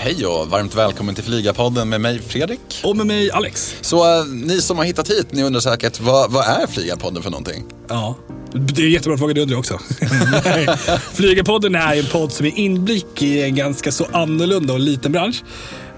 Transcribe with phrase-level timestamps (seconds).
[0.00, 2.60] Hej och varmt välkommen till Flygarpodden med mig Fredrik.
[2.84, 3.76] Och med mig Alex.
[3.80, 7.30] Så äh, ni som har hittat hit, ni undrar säkert vad, vad är Flygarpodden för
[7.30, 7.64] någonting?
[7.88, 8.16] Ja,
[8.52, 9.78] det är en jättebra fråga du undrar också.
[11.14, 15.42] Flygarpodden är en podd som är inblick i en ganska så annorlunda och liten bransch.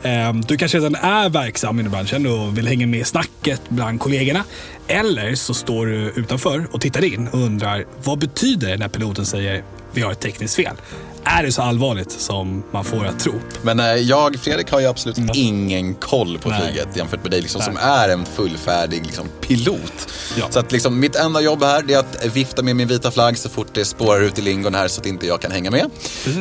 [0.03, 4.01] Ehm, Du kanske redan är verksam inom branschen och vill hänga med i snacket bland
[4.01, 4.45] kollegorna.
[4.89, 9.27] Eller så står du utanför och tittar in och undrar vad betyder det när piloten
[9.27, 10.77] säger vi har ett tekniskt fel?
[11.25, 13.33] Är det så allvarligt som man får att tro?
[13.63, 16.61] Men äh, jag, Fredrik, har ju absolut ingen koll på Nej.
[16.61, 20.09] flyget jämfört med dig liksom, som är en fullfärdig liksom, pilot.
[20.39, 20.47] Ja.
[20.51, 23.49] Så att liksom, mitt enda jobb här är att vifta med min vita flagg så
[23.49, 25.91] fort det spårar ut i lingon här så att inte jag kan hänga med.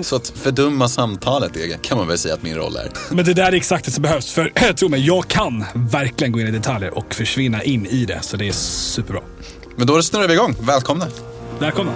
[0.02, 2.92] Så att fördumma samtalet det kan man väl säga att min roll är.
[3.16, 4.32] Men det där är exakt det som behövs.
[4.32, 8.20] För tro mig, jag kan verkligen gå in i detaljer och försvinna in i det.
[8.22, 9.22] Så det är superbra.
[9.76, 10.56] Men då snurrar vi igång.
[10.62, 11.08] Välkomna.
[11.60, 11.92] Välkomna.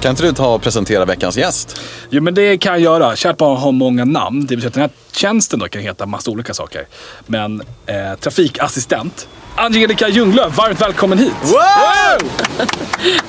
[0.00, 1.80] Kan inte du ta och presentera veckans gäst?
[2.10, 3.16] Jo, men det kan jag göra.
[3.16, 4.40] Kärt barn har många namn.
[4.46, 6.86] Det betyder att den här tjänsten då kan heta massa olika saker.
[7.26, 9.28] Men eh, trafikassistent.
[9.56, 11.32] Angelica Ljunglöf, varmt välkommen hit.
[11.42, 12.28] Wow!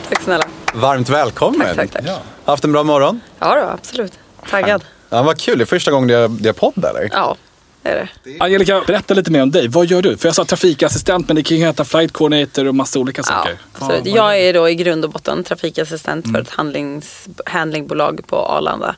[0.10, 0.44] Tack snälla.
[0.74, 1.68] Varmt välkommen.
[1.68, 2.04] Tack, tack, tack.
[2.08, 2.18] Ja.
[2.46, 3.22] Haft en bra morgon?
[3.40, 4.14] Ja då, absolut.
[4.50, 4.84] Taggad.
[5.10, 5.58] Ja, vad kul.
[5.58, 7.10] Det är första gången det är podd eller?
[7.12, 7.36] Ja,
[7.90, 8.38] är det.
[8.40, 9.68] Angelica, berätta lite mer om dig.
[9.68, 10.18] Vad gör du?
[10.18, 13.24] För jag sa trafikassistent, men det kan ju heta flight coordinator och massa olika Ja,
[13.24, 13.58] saker.
[13.74, 14.06] absolut.
[14.16, 18.96] Jag är då i grund och botten trafikassistent för ett handlings, handlingbolag på Arlanda.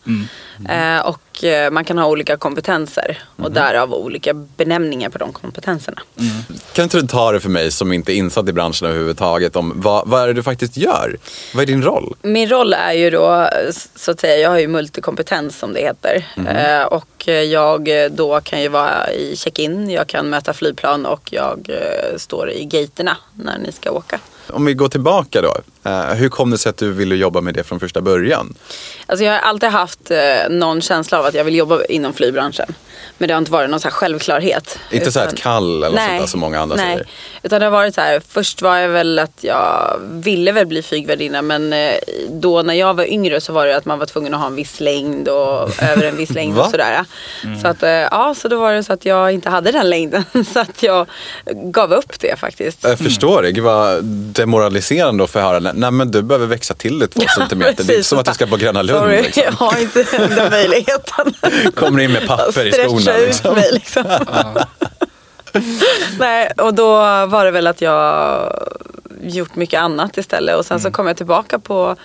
[0.69, 6.01] Eh, och eh, man kan ha olika kompetenser och därav olika benämningar på de kompetenserna.
[6.73, 9.73] Kan inte du ta det för mig som inte är insatt i branschen överhuvudtaget om
[9.75, 11.17] vad, vad är det du faktiskt gör?
[11.53, 12.15] Vad är din roll?
[12.21, 13.49] Min roll är ju då,
[13.95, 16.25] så att säga, jag har ju multikompetens som det heter.
[16.47, 21.29] Eh, och jag eh, då kan ju vara i check-in, jag kan möta flygplan och
[21.31, 21.67] jag
[22.17, 24.19] står i gaterna när ni ska åka.
[24.47, 25.55] Om vi går tillbaka då.
[25.83, 28.53] Eh, hur kom det sig att du ville jobba med det från första början?
[29.05, 30.17] Alltså jag har alltid haft eh,
[30.49, 32.73] någon känsla av att jag vill jobba inom flygbranschen.
[33.17, 34.79] Men det har inte varit någon så här självklarhet.
[34.91, 36.85] Inte så här Utan- ett kall eller något sånt Nej, där som många andra nej.
[36.93, 37.07] säger.
[37.43, 40.81] Utan det har varit så här, först var jag väl att jag ville väl bli
[40.83, 41.93] flygvärdinna men eh,
[42.29, 44.55] då när jag var yngre så var det att man var tvungen att ha en
[44.55, 47.05] viss längd och över en viss längd och sådär.
[47.61, 47.81] Så att
[48.11, 51.07] ja, så då var det så att jag inte hade den längden så att jag
[51.53, 52.83] gav upp det faktiskt.
[52.83, 53.51] Jag förstår det.
[53.51, 55.70] Gud vad demoraliserande att få höra.
[55.73, 57.83] Nej men du behöver växa till det två centimeter.
[57.83, 58.99] Det är inte som att du ska på Gröna Lund.
[58.99, 59.43] Sorry, Liksom.
[59.45, 61.33] jag har inte den möjligheten.
[61.75, 63.17] Kommer in med papper i skorna.
[63.17, 63.55] ut Liksom.
[63.55, 64.03] mig liksom.
[66.19, 66.95] Nej, och då
[67.25, 68.53] var det väl att jag
[69.23, 70.57] gjort mycket annat istället.
[70.57, 71.95] Och sen så kom jag tillbaka på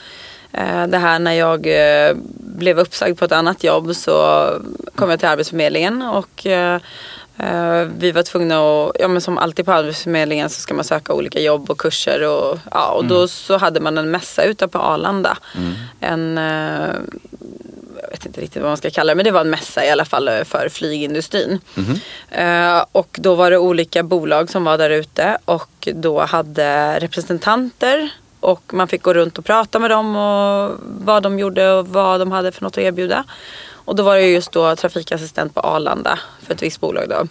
[0.52, 4.48] eh, det här när jag eh, blev uppsagd på ett annat jobb så
[4.94, 6.80] kom jag till Arbetsförmedlingen och eh,
[7.96, 11.40] vi var tvungna att, ja men som alltid på Arbetsförmedlingen så ska man söka olika
[11.40, 15.38] jobb och kurser och, ja, och då så hade man en mässa ute på Arlanda.
[16.00, 16.94] En eh,
[18.02, 19.90] jag vet inte riktigt vad man ska kalla det, men det var en mässa i
[19.90, 21.60] alla fall eh, för flygindustrin.
[22.30, 28.10] Eh, och då var det olika bolag som var där ute och då hade representanter
[28.40, 32.20] och man fick gå runt och prata med dem och vad de gjorde och vad
[32.20, 33.24] de hade för något att erbjuda.
[33.86, 37.26] Och då var det just då trafikassistent på Arlanda för ett visst bolag då.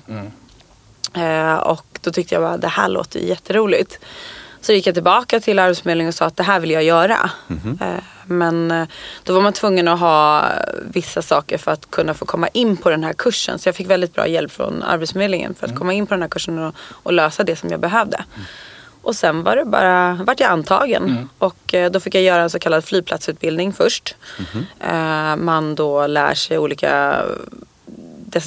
[1.22, 4.00] Eh, och då tyckte jag bara det här låter jätteroligt.
[4.62, 7.30] Så gick jag tillbaka till Arbetsförmedlingen och sa att det här vill jag göra.
[7.82, 8.88] Eh, men eh,
[9.24, 10.46] då var man tvungen att ha
[10.82, 13.60] vissa saker för att kunna få komma in på den här kursen.
[13.60, 16.30] Så jag fick väldigt bra hjälp från Arbetsförmedlingen för att komma in på den här
[16.30, 18.24] kursen och, och lösa det som jag behövde.
[19.06, 21.30] Och sen var det bara, vart jag antagen.
[21.38, 24.16] Och eh, då fick jag göra en så kallad flygplatsutbildning först.
[24.80, 27.22] Eh, man då lär sig olika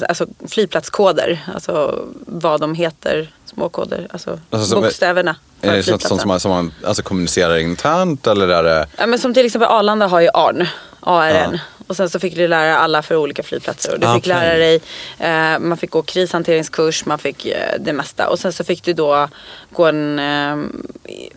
[0.07, 1.39] alltså flygplatskoder.
[1.53, 4.07] Alltså vad de heter, småkoder.
[4.09, 5.35] Alltså, Alltså, bokstäverna.
[5.61, 8.87] Är det sånt som man, som man alltså, kommunicerar internt eller är det...
[8.97, 10.67] Ja, men som till exempel Arlanda har ju ARN.
[11.01, 11.59] ARN.
[11.87, 13.93] Och sen så fick du lära alla för olika flygplatser.
[13.93, 14.81] Och du Ah, fick lära dig,
[15.19, 18.29] eh, man fick gå krishanteringskurs, man fick eh, det mesta.
[18.29, 19.29] Och sen så fick du då
[19.69, 20.57] gå en, eh,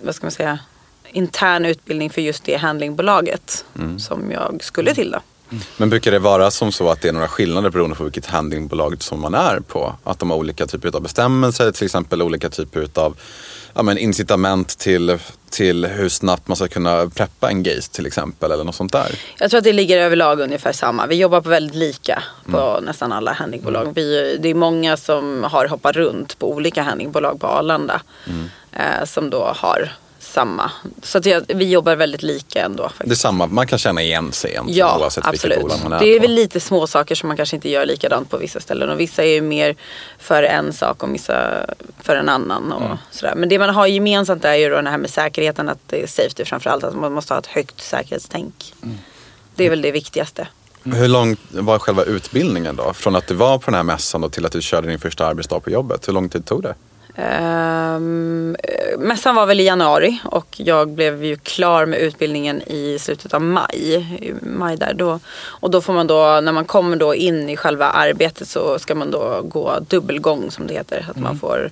[0.02, 0.58] vad ska man säga,
[1.12, 3.64] intern utbildning för just det handlingbolaget.
[3.78, 3.98] Mm.
[3.98, 5.20] Som jag skulle till då.
[5.76, 9.02] Men brukar det vara som så att det är några skillnader beroende på vilket handlingbolag
[9.02, 9.94] som man är på?
[10.04, 13.16] Att de har olika typer av bestämmelser, till exempel olika typer av
[13.74, 15.18] ja, men incitament till,
[15.50, 19.18] till hur snabbt man ska kunna preppa en gate till exempel eller något sånt där?
[19.38, 21.06] Jag tror att det ligger överlag ungefär samma.
[21.06, 23.92] Vi jobbar på väldigt lika på nästan alla handlingbolag.
[23.94, 28.02] Vi, det är många som har hoppat runt på olika handlingbolag på Arlanda.
[28.72, 29.92] Eh, som då har
[30.32, 30.70] samma.
[31.02, 32.82] Så att jag, vi jobbar väldigt lika ändå.
[32.82, 33.08] Faktiskt.
[33.08, 35.60] Det är samma, man kan känna igen sig egentligen Ja, oavsett vilket absolut.
[35.60, 36.22] bolag man är Det är på.
[36.22, 38.90] väl lite små saker som man kanske inte gör likadant på vissa ställen.
[38.90, 39.76] Och vissa är ju mer
[40.18, 41.66] för en sak och vissa
[42.00, 42.72] för en annan.
[42.72, 43.34] Och sådär.
[43.36, 46.06] Men det man har gemensamt är ju då det här med säkerheten, att det är
[46.06, 46.84] safety framförallt.
[46.84, 48.74] Att man måste ha ett högt säkerhetstänk.
[49.54, 50.48] Det är väl det viktigaste.
[50.84, 52.92] Hur lång var själva utbildningen då?
[52.92, 55.26] Från att du var på den här mässan och till att du körde din första
[55.26, 56.08] arbetsdag på jobbet.
[56.08, 56.74] Hur lång tid tog det?
[57.16, 58.56] Um,
[58.98, 63.42] mässan var väl i januari och jag blev ju klar med utbildningen i slutet av
[63.42, 64.06] maj.
[64.42, 65.20] Maj där då.
[65.44, 68.94] Och då får man då, när man kommer då in i själva arbetet så ska
[68.94, 71.06] man då gå dubbelgång som det heter.
[71.10, 71.70] Att man får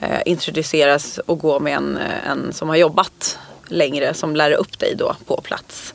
[0.00, 4.94] eh, introduceras och gå med en, en som har jobbat längre som lär upp dig
[4.98, 5.94] då på plats.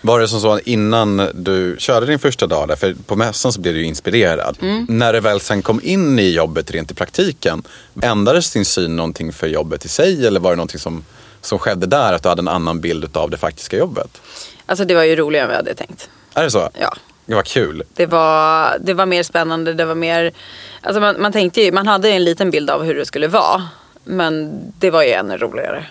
[0.00, 3.60] Var det som så innan du körde din första dag där, för på mässan så
[3.60, 4.58] blev du ju inspirerad.
[4.60, 4.86] Mm.
[4.88, 7.62] När du väl sen kom in i jobbet rent i praktiken,
[8.02, 11.04] ändrades din syn någonting för jobbet i sig eller var det någonting som,
[11.40, 14.20] som skedde där, att du hade en annan bild av det faktiska jobbet?
[14.66, 16.10] Alltså det var ju roligare än vad jag hade tänkt.
[16.34, 16.70] Är det så?
[16.80, 16.96] Ja.
[17.26, 17.82] Det var kul.
[17.94, 20.32] Det var, det var mer spännande, det var mer...
[20.80, 23.68] Alltså man, man tänkte ju, man hade en liten bild av hur det skulle vara.
[24.04, 25.86] Men det var ju ännu roligare.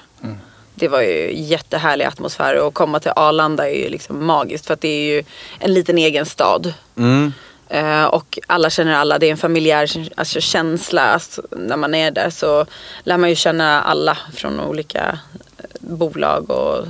[0.79, 4.81] Det var ju jättehärlig atmosfär och komma till Arlanda är ju liksom magiskt för att
[4.81, 5.23] det är ju
[5.59, 6.73] en liten egen stad.
[6.97, 7.33] Mm.
[7.69, 11.01] Eh, och alla känner alla, det är en familjär alltså, känsla.
[11.01, 12.65] Alltså, när man är där så
[13.03, 15.19] lär man ju känna alla från olika
[15.57, 16.87] eh, bolag och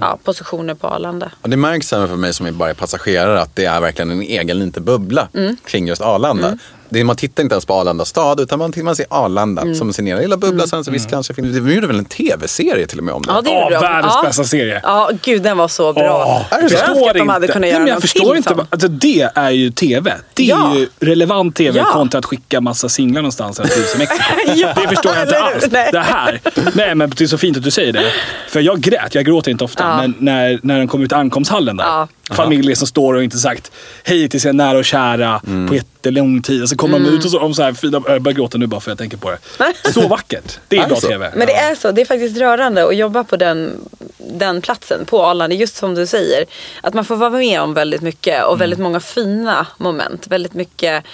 [0.00, 1.30] ja, positioner på Arlanda.
[1.42, 4.22] Och det märks även för mig som är bara passagerare att det är verkligen en
[4.22, 5.56] egen liten bubbla Mm.
[5.64, 6.58] kring just Arlanda.
[6.90, 9.74] Det, man tittar inte ens på Arlanda stad utan man, man ser Arlanda Mm.
[9.74, 10.66] som sin egen lilla bubbla.
[10.66, 13.32] Sen så visst kanske finns, vi gjorde väl en tv-serie till och med om det.
[13.32, 13.80] Ja, det gjorde de.
[13.80, 14.22] världens ja.
[14.22, 14.80] bästa serie.
[14.82, 16.24] Ja, gud den var så bra.
[16.26, 18.54] Åh, jag önskar att de hade kunnat Nej, göra men jag förstår inte.
[18.54, 20.14] vad- Alltså, det är ju tv.
[20.34, 20.74] Det är Ja.
[20.76, 21.84] ju relevant tv Ja.
[21.84, 24.22] kontra att skicka massa singlar någonstans eller tusen Mexiko.
[24.54, 25.66] Ja, det förstår jag inte alls.
[25.70, 25.88] Nej.
[25.92, 26.40] Det här.
[26.74, 28.12] Nej men det är så fint att du säger det.
[28.48, 29.84] För jag grät, jag gråter inte ofta.
[29.84, 29.96] Ja.
[29.96, 32.08] Men när, när den kom ut i ankomsthallen där.
[32.30, 33.72] Familjer som står och inte sagt
[34.04, 35.68] hej till sina nära och kära Mm.
[35.68, 36.62] på jättelång tid.
[36.62, 37.10] Och så kommer Mm.
[37.10, 38.98] de ut och så de så här fina, jag börjar gråta nu bara för jag
[38.98, 39.38] tänker på det.
[39.92, 40.58] Så vackert.
[40.68, 41.08] Det är bra så?
[41.08, 41.32] tv.
[41.36, 43.72] Men det är så, det är faktiskt rörande att jobba på den,
[44.18, 45.56] den platsen på Arlanda.
[45.56, 46.44] Just som du säger,
[46.80, 50.26] att man får vara med om väldigt mycket och väldigt många fina moment.
[50.26, 51.04] Väldigt mycket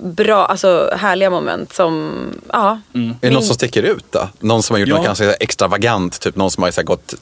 [0.00, 2.14] bra, alltså härliga moment som,
[2.52, 2.80] ja.
[2.92, 4.28] Är det någon som sticker ut då?
[4.40, 4.96] Någon som har gjort Ja.
[4.96, 6.20] något ganska extravagant?
[6.20, 7.14] Typ någon som har så gått,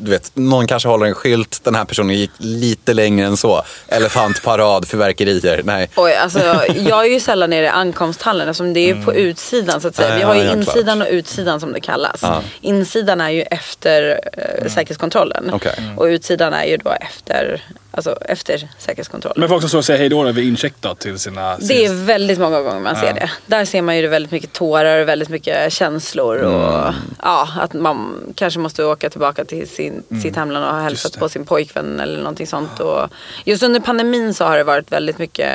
[0.00, 3.62] du vet, någon kanske håller en skylt, den här personen gick lite längre än så.
[3.88, 5.60] Elefantparad, fyrverkerier.
[5.64, 5.90] Nej.
[5.96, 6.38] Oj, alltså,
[6.76, 9.96] jag är ju sällan nere i ankomsthallen eftersom det är ju på utsidan så att
[9.96, 10.14] säga.
[10.14, 10.28] Vi Mm.
[10.28, 12.18] Har ju ja, insidan och utsidan som det kallas.
[12.22, 12.42] Ja.
[12.60, 15.50] Insidan är ju efter eh, säkerhetskontrollen.
[15.52, 15.72] Okej.
[15.96, 19.40] Och utsidan är ju då efter, alltså, efter säkerhetskontrollen.
[19.40, 21.56] Men folk som står och säger hej då vid incheck då till sina...
[21.58, 23.12] Det är väldigt många gånger man ser Ja.
[23.12, 23.30] det.
[23.46, 26.36] Där ser man ju väldigt mycket tårar och väldigt mycket känslor.
[26.38, 26.94] Och, Mm.
[27.22, 31.20] ja, att man kanske måste åka tillbaka till sin, sitt hemland och ha hälsat Mm.
[31.20, 32.80] På sin pojkvän eller någonting sånt.
[32.80, 33.08] Och
[33.44, 35.50] just under pandemin så har det varit väldigt mycket,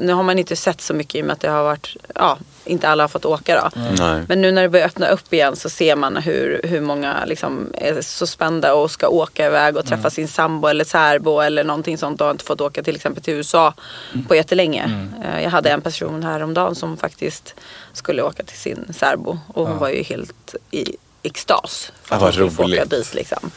[0.00, 2.38] nu har man inte sett så mycket i och med att det har varit, ja,
[2.64, 3.80] inte alla har fått åka då.
[3.98, 4.22] Nej.
[4.28, 7.66] Men nu när det börjar öppna upp igen så ser man hur, hur många liksom
[7.74, 10.10] är så spända och ska åka iväg och träffa Mm.
[10.10, 13.34] sin sambo eller särbo eller någonting sånt och har inte fått åka till exempel till
[13.34, 13.74] USA
[14.14, 14.24] Mm.
[14.26, 15.08] på jättelänge.
[15.24, 17.54] Eh, Jag hade en person häromdagen som faktiskt
[17.92, 21.92] skulle åka till sin särbo och hon var ju helt i extas.
[22.02, 23.50] För Ja, att hon skulle åka dit liksom.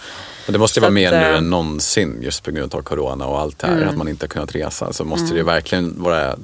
[0.45, 3.25] Men det måste ju vara mer nu eh, än någonsin just på grund av corona
[3.25, 3.73] och allt det här.
[3.77, 3.89] Mm.
[3.89, 4.93] Att man inte har kunnat resa.
[4.93, 6.35] Så måste det ju verkligen vara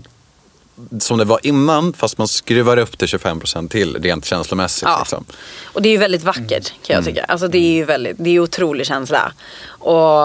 [0.99, 4.83] som det var innan fast man skruvar upp det 25% till rent känslomässigt.
[4.83, 4.99] Ja.
[4.99, 5.25] Liksom.
[5.63, 7.23] Och det är ju väldigt vackert kan jag tycka.
[7.23, 9.33] Alltså det är ju väldigt, det är otrolig känsla.
[9.65, 10.17] Och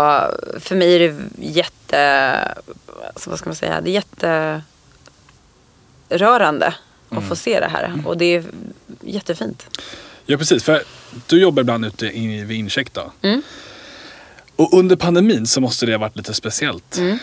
[0.61, 2.33] för mig är det jätte,
[3.15, 4.05] alltså vad ska man säga, det är
[6.09, 6.75] jätterörande
[7.09, 8.03] att få se det här.
[8.07, 8.45] Och det är
[9.01, 9.67] jättefint.
[10.27, 10.65] Ja, precis.
[10.65, 10.83] För
[11.27, 13.13] du jobbar ibland ute i, vid incheck då.
[13.23, 13.43] Mm.
[14.59, 16.97] Och under pandemin så måste det ha varit lite speciellt.
[16.99, 17.19] Mm.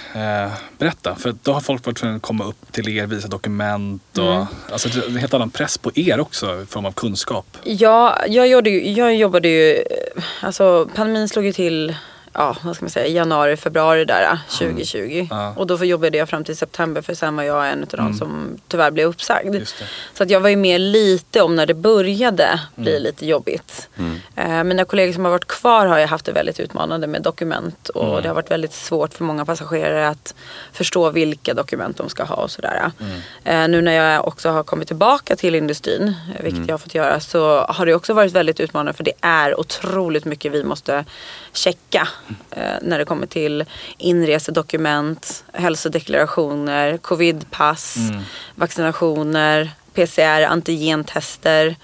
[0.45, 4.17] Eh, berätta, för då har folk varit tvungna att komma upp till er, visa dokument
[4.17, 4.45] och Mm.
[4.71, 7.57] alltså, det är en helt annan press på er också i form av kunskap.
[7.63, 9.83] Ja, jag, gjorde jag jobbade ju,
[10.41, 11.95] alltså pandemin slog ju till,
[12.35, 15.27] ja vad ska man säga, januari, februari där 2020.
[15.29, 15.53] Ja.
[15.57, 18.57] Och då jobbade jag fram till september för sen var jag en av de som
[18.67, 19.55] tyvärr blev uppsagd.
[20.13, 23.89] Så att jag var ju med lite om när det började bli lite jobbigt.
[24.35, 27.89] Eh, mina kollegor som har varit kvar har ju haft det väldigt utmanande med dokument
[27.89, 30.35] och det har varit väldigt svårt för många passagerare att
[30.73, 32.91] förstå vilka dokument de ska ha och sådär.
[33.43, 36.13] Eh, nu när jag också har kommit tillbaka till industrin,
[36.43, 39.59] vilket jag har fått göra, så har det också varit väldigt utmanande för det är
[39.59, 41.05] otroligt mycket vi måste
[41.53, 42.07] checka
[42.81, 43.65] när det kommer till
[43.97, 47.95] inresedokument, hälsodeklarationer, covidpass,
[48.55, 51.75] vaccinationer, PCR, antigentester.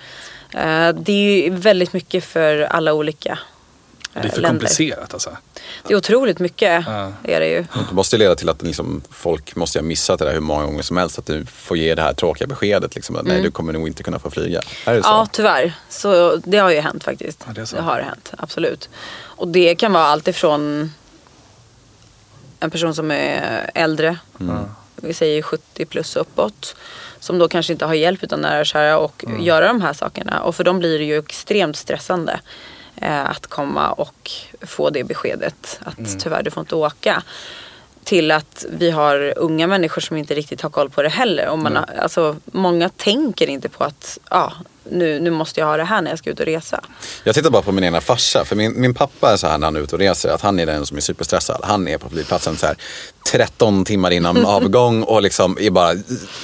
[0.54, 3.40] Eh, det är ju väldigt mycket för alla olika
[4.14, 4.50] Det är för länder.
[4.50, 5.38] komplicerat alltså.
[5.88, 7.12] Det är otroligt mycket, Ja.
[7.24, 7.66] är det ju.
[7.90, 10.66] Det måste ju leda till att liksom, folk måste ha missat det där hur många
[10.66, 11.20] gånger som helst.
[11.20, 12.96] Att du får ge det här tråkiga beskedet.
[12.96, 14.62] Liksom, att, Nej, du kommer nog inte kunna få flyga.
[14.86, 15.10] Är det så?
[15.10, 15.74] Ja, tyvärr.
[15.90, 17.44] Så det har ju hänt faktiskt.
[17.48, 17.76] Ja, det är så.
[17.76, 18.90] det har hänt, absolut.
[19.42, 20.92] Och det kan vara allt ifrån
[22.60, 24.18] en person som är äldre,
[24.96, 26.76] vi säger 70 plus uppåt,
[27.20, 30.42] som då kanske inte har hjälp utan nära och kära och göra de här sakerna.
[30.42, 32.40] Och för dem blir det ju extremt stressande
[32.96, 34.32] eh, att komma och
[34.62, 37.24] få det beskedet att tyvärr du får inte åka.
[38.04, 41.50] Till att vi har unga människor som inte riktigt har koll på det heller.
[41.50, 44.54] Och man har, alltså, många tänker inte på att ja,
[44.92, 46.80] nu, nu måste jag ha det här när jag ska ut och resa.
[47.24, 48.46] Jag tittar bara på min egna farsa.
[48.46, 50.30] För min, min pappa är så här när han är ute och reser.
[50.30, 51.62] Att han är den som är superstressad.
[51.64, 52.76] Han är på flygplatsen så här
[53.32, 55.04] 13 timmar innan avgång.
[55.04, 55.94] Och liksom är bara,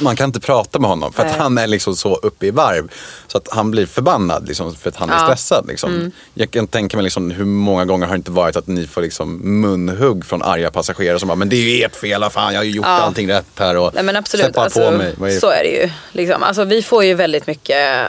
[0.02, 1.14] man kan inte prata med honom.
[1.14, 1.40] För att Nej.
[1.40, 2.92] han är liksom så uppe i varv.
[3.28, 5.20] Så att han blir förbannad liksom, för att han är Ja.
[5.24, 5.68] stressad.
[5.68, 6.12] Liksom.
[6.34, 9.02] Jag kan tänka mig liksom, hur många gånger har det inte varit att ni får
[9.02, 12.60] liksom munhugg från arga passagerare som bara, men det är ju ert fel, fan jag
[12.60, 12.92] har ju gjort Ja.
[12.92, 13.78] allting rätt här.
[13.78, 14.58] Och Nej men absolut.
[14.58, 15.36] Alltså, på mig.
[15.36, 15.90] Är- Så är det ju.
[16.12, 16.44] Liksom.
[16.44, 18.08] Alltså, vi får ju väldigt mycket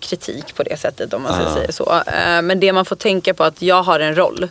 [0.00, 1.54] kritik på det sättet om man ska Ja.
[1.54, 2.02] säga så.
[2.06, 4.48] Eh, Men det man får tänka på är att jag har en roll.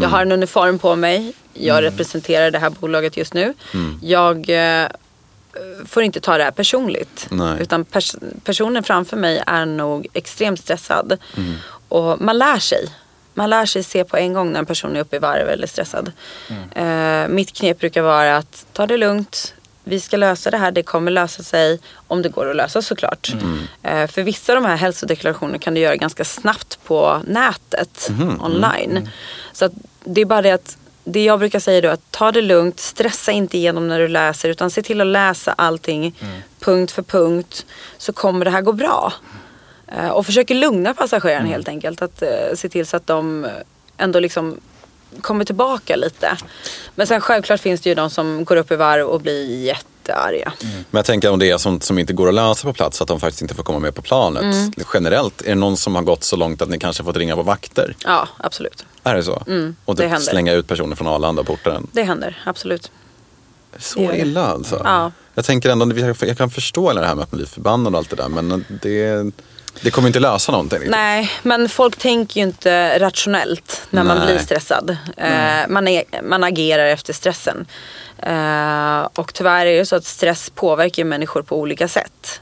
[0.00, 1.32] Jag har en uniform på mig.
[1.52, 3.54] Jag representerar det här bolaget just nu.
[4.02, 4.50] Jag
[4.82, 4.88] eh,
[5.86, 7.26] får inte ta det här personligt.
[7.30, 7.56] Nej.
[7.62, 11.18] Utan pers- personen framför mig är nog extremt stressad.
[11.88, 12.88] Och man lär sig.
[13.34, 15.66] Man lär sig se på en gång när en person är uppe i varv eller
[15.66, 16.12] stressad.
[16.74, 19.54] Eh, mitt knep brukar vara att ta det lugnt.
[19.84, 23.32] Vi ska lösa det här, det kommer lösa sig om det går att lösa såklart.
[23.82, 28.10] Eh, för vissa av de här hälsodeklarationerna kan du göra ganska snabbt på nätet,
[28.40, 29.10] online.
[29.52, 29.72] Så att
[30.04, 32.80] det är bara det att det jag brukar säga då är att ta det lugnt,
[32.80, 36.14] stressa inte igenom när du läser utan se till att läsa allting
[36.60, 37.66] punkt för punkt
[37.98, 39.12] så kommer det här gå bra.
[39.88, 42.02] Eh, och försöker lugna passageraren helt enkelt.
[42.02, 43.46] Att eh, se till så att de
[43.96, 44.60] ändå liksom
[45.20, 46.36] kommer tillbaka lite.
[46.94, 50.52] Men sen självklart finns det ju de som går upp i varv och blir jättearga.
[50.60, 53.08] Men jag tänker om det är sånt som inte går att lösa på plats, att
[53.08, 54.42] de faktiskt inte får komma med på planet.
[54.42, 54.72] Mm.
[54.94, 57.42] Generellt, är det någon som har gått så långt att ni kanske fått ringa på
[57.42, 57.96] vakter?
[58.04, 58.84] Ja, absolut.
[59.02, 59.32] Är det så?
[59.32, 61.86] och Mm, det typ slänga ut personer från Arlanda och porten?
[61.92, 62.90] Det händer, absolut.
[63.78, 64.80] Så illa alltså?
[64.84, 65.12] Ja.
[65.34, 68.10] Jag tänker ändå, jag kan förstå det här med att man blir förbannad och allt
[68.10, 69.32] det där, men det,
[69.80, 70.80] det kommer inte lösa någonting.
[70.86, 74.26] Nej, men folk tänker ju inte rationellt när man Nej.
[74.26, 74.96] blir stressad.
[75.16, 77.66] Eh, man, är, man agerar efter stressen.
[78.18, 82.40] Eh, och tyvärr är det så att stress påverkar människor på olika sätt.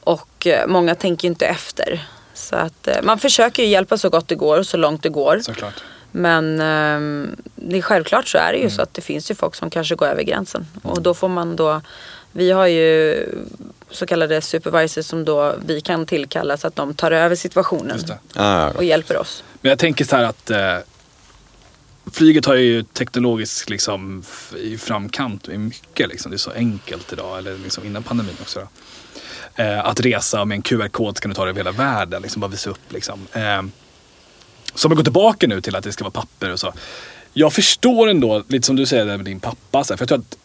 [0.00, 2.06] Och eh, många tänker ju inte efter.
[2.34, 5.40] Så att man försöker ju hjälpa så gott det går, så långt det går.
[5.42, 5.82] Såklart.
[6.10, 9.54] Men ehm, det är självklart så är det ju så att det finns ju folk
[9.54, 10.66] som kanske går över gränsen.
[10.82, 11.80] Och då får man då,
[12.32, 13.24] vi har ju
[13.90, 18.06] så kallade supervisors som då vi kan tillkalla så att de tar över situationen Just
[18.06, 18.18] det.
[18.34, 19.44] Ah, och hjälper oss.
[19.60, 20.76] Men jag tänker så här att eh,
[22.12, 24.24] flyget har ju teknologiskt liksom
[24.56, 26.08] i framkant i mycket.
[26.08, 26.30] Liksom.
[26.30, 28.60] Det är så enkelt idag, eller liksom innan pandemin också.
[28.60, 28.68] Då.
[29.62, 32.50] Eh, att resa med en QR-kod kan du ta dig över hela världen, liksom bara
[32.50, 32.92] visa upp.
[32.92, 33.26] Liksom.
[33.32, 33.62] Eh,
[34.74, 36.74] så om jag går tillbaka nu till att det ska vara papper och så.
[37.32, 40.18] Jag förstår ändå, lite som du säger med din pappa, så här, för jag tror
[40.18, 40.38] att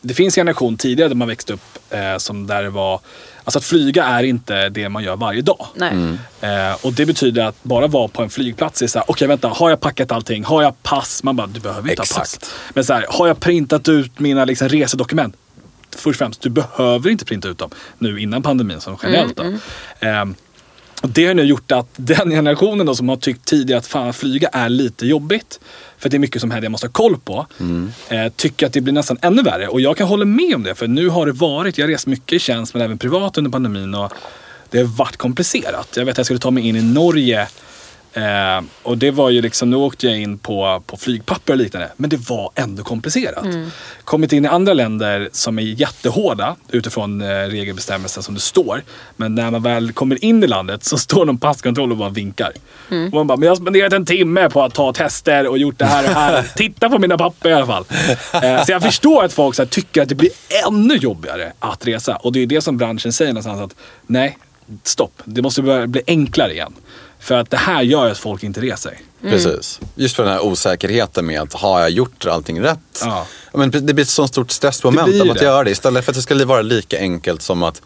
[0.00, 3.00] det finns en generation tidigare där man växte upp eh, som där det var,
[3.44, 5.66] alltså att flyga är inte det man gör varje dag.
[5.74, 5.92] Nej.
[6.40, 9.48] Eh, och det betyder att bara vara på en flygplats är så här, okej vänta,
[9.48, 10.44] har jag packat allting?
[10.44, 11.22] Har jag pass?
[11.22, 12.34] Man bara, du behöver inte ha pass.
[12.34, 12.54] Exakt.
[12.74, 15.36] Men så här, har jag printat ut mina liksom, resedokument?
[15.96, 19.36] Först och främst, du behöver inte printa ut dem nu innan pandemin som generellt.
[19.36, 19.52] Då.
[20.00, 20.43] Ehm, och
[21.08, 24.48] det har nu gjort att den generationen då som har tyckt tidigare att fan, flyga
[24.48, 25.60] är lite jobbigt.
[25.98, 27.46] För det är mycket som händer jag måste ha koll på.
[28.08, 29.68] Eh, tycker att det blir nästan ännu värre.
[29.68, 30.74] Och jag kan hålla med om det.
[30.74, 33.50] För nu har det varit, jag har rest mycket i tjänst men även privat under
[33.50, 33.94] pandemin.
[33.94, 34.12] Och
[34.70, 35.88] det har varit komplicerat.
[35.96, 37.48] Jag vet att jag skulle ta mig in i Norge.
[38.14, 41.92] Eh, och det var ju liksom, nu åkte jag in på, på flygpapper och liknande.
[41.96, 43.46] Men det var ändå komplicerat.
[44.04, 48.82] Kommit in i andra länder som är jättehårda utifrån eh, regelbestämmelser som det står.
[49.16, 52.52] Men när man väl kommer in i landet så står någon passkontroll och bara vinkar.
[52.88, 55.78] Och man bara, men jag har spenderat en timme på att ta tester och gjort
[55.78, 56.42] det här och här.
[56.56, 57.84] Titta på mina papper i alla fall.
[58.32, 60.30] Eh, så jag förstår att folk här, tycker att det blir
[60.68, 62.16] ännu jobbigare att resa.
[62.16, 64.38] Och det är det som branschen säger någonstans att nej,
[64.82, 65.22] stopp.
[65.24, 66.74] Det måste börja bli enklare igen.
[67.24, 68.98] För att det här gör att folk inte reser.
[69.22, 69.80] Precis.
[69.94, 72.78] Just för den här osäkerheten med att har jag gjort allting rätt?
[73.00, 73.26] Ja.
[73.52, 75.70] men det blir ett sånt stort stressmoment av att göra det.
[75.70, 77.82] Istället för att det ska vara lika enkelt som att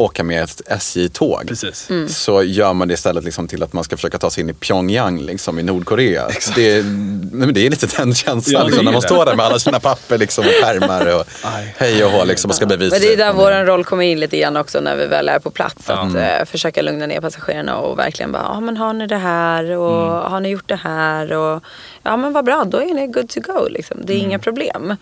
[0.00, 1.52] åka med ett SJ-tåg.
[1.90, 2.08] Mm.
[2.08, 4.52] Så gör man det istället liksom till att man ska försöka ta sig in i
[4.54, 6.28] Pyongyang liksom, i Nordkorea.
[6.54, 9.24] Det, är- nej, men det är lite den känslan Ja, liksom, är när man står
[9.26, 11.74] där med alla sina papper liksom, och pärmar och Aj.
[11.78, 14.20] hej och hå liksom, och ska bevisa Men det är där vår roll kommer in
[14.20, 15.84] lite grann också när vi väl är på plats.
[15.88, 15.94] Ja.
[15.94, 19.70] Att eh, försöka lugna ner passagerarna och verkligen bara, ja men har ni det här
[19.76, 19.90] och
[20.20, 20.32] Mm.
[20.32, 21.62] har ni gjort det här och
[22.02, 23.96] ja men vad bra, då är ni good to go liksom.
[24.04, 24.28] Det är Mm.
[24.28, 24.96] inga problem.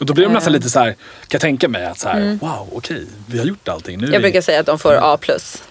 [0.00, 0.96] Och då blir de nästan lite så här, kan
[1.30, 3.98] jag tänka mig att så här, wow, okej, vi har gjort allting.
[3.98, 4.12] Nu Mm.
[4.12, 4.22] Jag vi...
[4.22, 5.18] brukar säga att de får A+.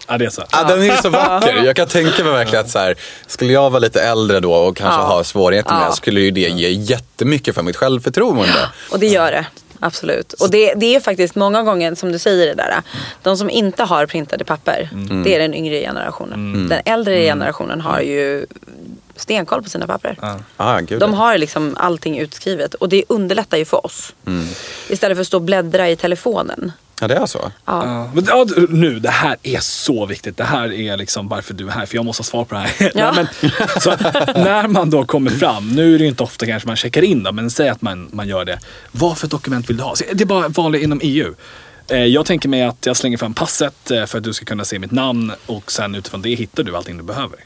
[0.07, 0.43] Ja, det är så.
[0.51, 1.63] Ja, den är så vacker.
[1.65, 2.95] Jag kan tänka mig verkligen att så här,
[3.27, 5.07] skulle jag vara lite äldre då och kanske Ja.
[5.07, 5.89] ha svårigheter med Ja.
[5.89, 8.69] det skulle ju det ge jättemycket för mitt självförtroende.
[8.91, 9.45] Och det gör det.
[9.79, 10.33] Absolut.
[10.33, 12.81] Och det, det är faktiskt många gånger som du säger det där.
[13.23, 15.23] De som inte har printade papper, Mm.
[15.23, 16.67] det är den yngre generationen.
[16.69, 18.45] Den äldre generationen har ju
[19.17, 20.17] stenkoll på sina papper.
[20.21, 20.39] Ja.
[20.57, 20.99] Ah, gud.
[20.99, 24.13] De har liksom allting utskrivet och det underlättar ju för oss.
[24.25, 24.45] Mm.
[24.89, 26.71] Istället för att stå och bläddra i telefonen.
[27.01, 27.51] Ja, det är så.
[27.65, 28.09] Ja.
[28.27, 30.37] Ja, nu, det här är så viktigt.
[30.37, 32.61] Det här är liksom varför du är här, för jag måste ha svar på det
[32.61, 32.91] här.
[32.95, 33.11] Ja.
[33.11, 33.89] Nej, men, så,
[34.35, 37.23] när man då kommer fram, nu är det ju inte ofta kanske man checkar in
[37.23, 38.59] då, men säg att man, man gör det.
[38.91, 39.95] Vad för dokument vill du ha?
[39.95, 41.33] Så Det är bara vanligt inom EU.
[41.87, 44.65] Eh, Jag tänker mig att jag slänger fram passet eh, för att du ska kunna
[44.65, 47.39] se mitt namn och sen utifrån det hittar du allting du behöver.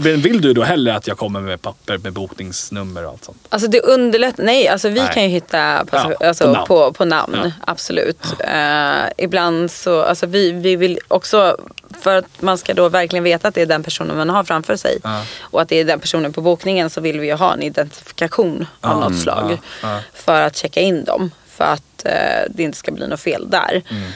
[0.00, 3.38] Vill vill du då hellre att jag kommer med papper med bokningsnummer och allt sånt?
[3.48, 5.10] Alltså det underlättar, nej alltså vi Nej.
[5.14, 6.66] kan ju hitta på, Ja, alltså, på namn.
[6.66, 7.38] på, på namn.
[7.44, 7.50] Ja.
[7.66, 8.26] Absolut.
[8.40, 11.56] Eh, ibland så, alltså vi, vi vill också,
[12.00, 14.76] för att man ska då verkligen veta att det är den personen man har framför
[14.76, 14.98] sig.
[15.04, 15.22] Ja.
[15.40, 18.66] Och att det är den personen på bokningen så vill vi ju ha en identifikation
[18.80, 19.58] av Ja, något mm, slag.
[19.82, 20.00] ja.
[20.14, 21.30] För att checka in dem.
[21.48, 22.12] För att eh,
[22.50, 23.82] det inte ska bli något fel där.
[23.90, 24.10] Mm.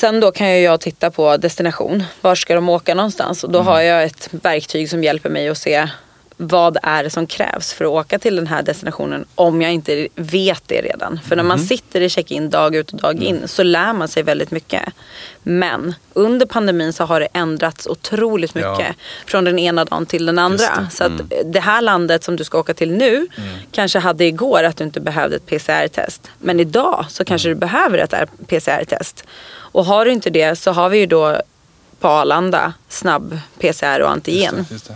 [0.00, 2.04] Sen då kan ju jag titta på destination.
[2.20, 3.44] Var ska de åka någonstans?
[3.44, 5.88] Och då har jag ett verktyg som hjälper mig att se
[6.36, 10.08] vad är det som krävs för att åka till den här destinationen om jag inte
[10.14, 11.20] vet det redan.
[11.28, 14.22] För när man sitter i check-in dag ut och dag in så lär man sig
[14.22, 14.82] väldigt mycket.
[15.42, 18.94] Men under pandemin så har det ändrats otroligt mycket Ja.
[19.26, 20.64] från den ena dagen till den andra.
[20.66, 20.86] Det.
[20.90, 21.12] Så att
[21.44, 23.26] det här landet som du ska åka till nu
[23.70, 26.30] kanske hade igår att du inte behövde ett PCR-test.
[26.38, 28.14] Men idag så kanske du behöver ett
[28.46, 29.24] PCR-test.
[29.72, 31.40] Och har du inte det så har vi ju då
[32.00, 34.56] på Arlanda snabb PCR och antigen.
[34.56, 34.94] Just det, just det.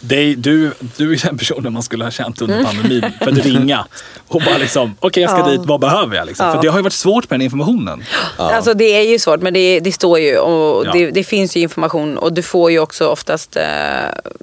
[0.00, 3.86] Det, du, du är den personen man skulle ha känt under pandemin för att ringa
[4.28, 5.52] och bara liksom, okej jag ska Mm.
[5.52, 5.58] Ja.
[5.58, 6.26] dit, vad behöver jag?
[6.26, 6.46] Liksom?
[6.46, 6.54] Ja.
[6.54, 8.04] För det har ju varit svårt med den informationen.
[8.36, 10.92] Alltså det är ju svårt men det, det står ju och Ja.
[10.92, 13.64] det, det finns ju information och du får ju också oftast eh,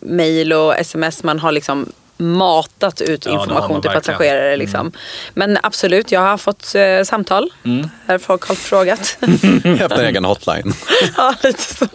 [0.02, 1.24] mail och sms.
[1.24, 1.92] Man har liksom
[2.22, 4.58] matat ut Ja, information man till passagerare.
[4.58, 4.92] Liksom.
[5.34, 7.90] Men absolut, jag har fått eh, samtal Mm.
[8.08, 9.18] där folk har frågat.
[9.64, 10.74] En egen hotline.
[11.18, 11.88] ja, lite så.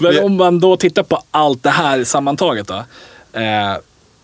[0.00, 2.84] Men om man då tittar på allt det här sammantaget då.
[3.40, 3.76] Eh,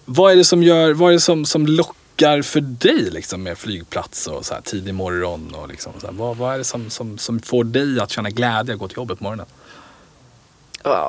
[0.05, 3.59] vad är det som gör, vad är det som, som lockar för dig liksom med
[3.59, 5.55] flygplats och så här, tidig morgon?
[5.55, 8.31] Och liksom, så här, vad, vad är det som, som, som får dig att känna
[8.31, 9.47] glädje att gå till jobbet på morgonen?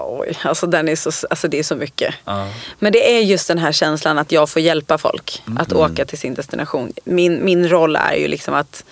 [0.05, 2.15] Oj, alltså, den är så, alltså det är så mycket.
[2.25, 2.47] Ja.
[2.79, 6.17] Men det är just den här känslan att jag får hjälpa folk att åka till
[6.17, 6.93] sin destination.
[7.03, 8.83] Min, min roll är ju liksom att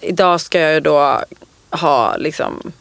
[0.00, 1.20] idag ska jag ju då
[1.70, 2.72] ha liksom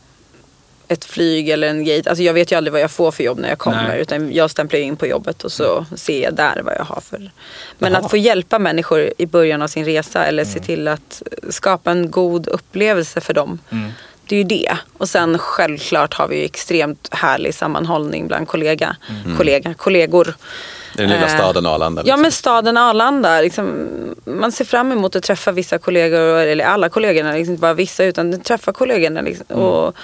[0.92, 2.10] ett flyg eller en gate.
[2.10, 3.88] Alltså jag vet ju aldrig vad jag får för jobb när jag kommer.
[3.88, 4.02] Nej.
[4.02, 7.32] Utan jag stämplar in på jobbet och så ser jag där vad jag har för.
[7.78, 8.02] Men Jaha.
[8.02, 12.12] att få hjälpa människor i början av sin resa eller se till att skapa en
[12.12, 13.60] god upplevelse för dem.
[13.70, 13.92] Mm.
[14.30, 14.78] Det är ju det.
[14.98, 18.96] Och sen självklart har vi ju extremt härlig sammanhållning bland kollega,
[19.38, 20.28] kollega, kollegor.
[20.30, 22.02] I den lilla Eh, staden Arlanda.
[22.02, 22.22] Ja liksom.
[22.22, 23.42] men staden Arlanda.
[23.42, 23.88] Liksom,
[24.26, 28.04] man ser fram emot att träffa vissa kollegor, eller alla kollegorna, liksom, inte bara vissa
[28.04, 29.22] utan träffa kollegorna.
[29.22, 29.96] Liksom, och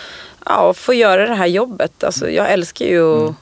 [0.45, 2.03] ja, och få göra det här jobbet.
[2.03, 3.33] Alltså, jag älskar ju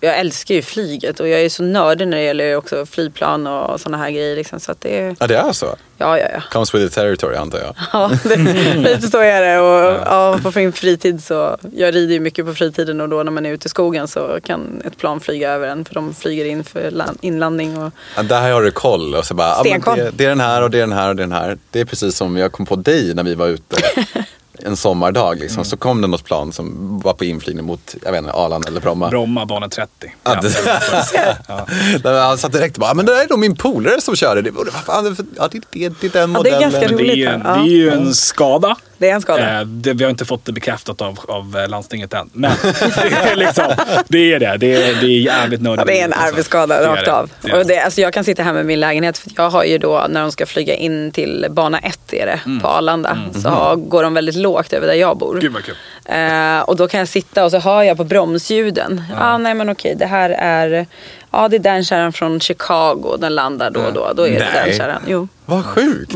[0.00, 3.80] jag älskar ju flyget och jag är så nördig när det gäller också flygplan och
[3.80, 4.36] sådana här grejer.
[4.36, 5.66] Liksom, så att det är, Ja, det är så.
[5.98, 6.42] ja, ja, ja.
[6.52, 7.74] Comes with the territory antar jag.
[7.92, 8.36] Ja, det,
[8.76, 9.58] lite så är det.
[9.60, 13.32] Och, ja, på min fritid så, jag rider ju mycket på fritiden och då när
[13.32, 16.44] man är ute i skogen så kan ett plan flyga över en för de flyger
[16.44, 17.78] in för land, inlandning.
[17.78, 19.14] Och, Ja, där har du koll.
[19.14, 19.98] Och så bara, ja, men Stenkoll.
[19.98, 21.58] det, det är den här och det är den här och det är den här.
[21.70, 23.76] Det är precis som jag kom på dig när vi var ute
[24.66, 25.38] en sommardag.
[25.38, 25.64] Liksom.
[25.64, 28.80] Så kom det något plan som var på inflygning mot jag vet inte, Arlanda eller
[28.80, 29.08] Bromma.
[29.08, 29.90] Bromma, bana 30.
[30.00, 30.40] Ja, Ja.
[30.40, 34.16] det, Där Han satt direkt och bara, men det där är nog min polare som
[34.16, 34.42] körde.
[34.42, 37.14] Det, det- ja, det, det, det är den Ja, det är ganska Men det, är
[37.16, 37.54] ju, roligt, ja.
[37.54, 38.76] det är ju en skada.
[39.00, 39.60] Det är en skada.
[39.60, 42.30] Eh, det, vi har inte fått det bekräftat av, av eh, landstinget än.
[42.32, 43.64] Men det är, liksom,
[44.08, 44.56] det, är det.
[44.56, 45.80] Det är, det är jävligt nördigt.
[45.88, 46.28] Ja, det är en Alltså.
[46.28, 47.12] arbetsskada Det rakt det.
[47.12, 47.30] av.
[47.42, 47.64] Det Och det.
[47.64, 50.20] det, alltså jag kan sitta här med min lägenhet för jag har ju då när
[50.20, 52.60] de ska flyga in till bana 1 är det Mm.
[52.60, 53.18] på Arlanda.
[53.42, 55.38] Så har, går de väldigt lågt över där jag bor.
[55.40, 55.74] Gud vad kul.
[56.04, 59.02] Eh, och då kan jag sitta och så hör jag på bromsljuden.
[59.10, 60.86] Ja, ah, nej men okej, det här är,
[61.30, 63.16] ja det är den kärran från Chicago.
[63.18, 64.12] Den landar då och då.
[64.16, 64.62] Då är det Nej.
[64.68, 65.02] den kärran.
[65.06, 65.28] Jo.
[65.46, 66.14] Vad sjukt.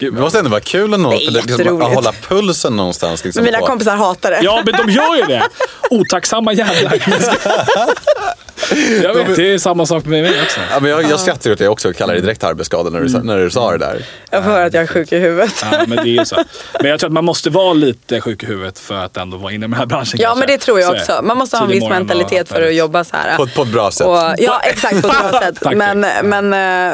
[0.00, 3.24] Gud, Det måste ändå vara kul ändå, Det är för liksom, att hålla pulsen någonstans.
[3.24, 3.66] Liksom, Men mina på.
[3.66, 4.40] kompisar hatar det.
[4.42, 5.42] Ja, men de gör ju det.
[5.90, 6.92] Otacksamma jävlar.
[9.02, 10.60] Jag vet, det är samma sak med mig också.
[10.70, 13.08] Ja, men jag, jag skrattar åt det också och kallar det direkt arbetsskada när du,
[13.08, 14.04] sa- när du sa det där.
[14.30, 15.64] Jag får höra att jag är sjuk i huvudet.
[15.72, 16.36] Ja, men det är så.
[16.80, 19.52] Men jag tror att man måste vara lite sjuk i huvudet för att ändå vara
[19.52, 20.18] inne i den här branschen.
[20.20, 20.38] Ja kanske.
[20.38, 21.20] men det tror jag också.
[21.22, 23.36] Man måste ha en viss mentalitet för att jobba så här.
[23.36, 24.06] På, på ett bra sätt.
[24.06, 25.58] Och, ja exakt, på ett bra sätt.
[25.62, 25.74] Tack.
[25.76, 26.44] men, men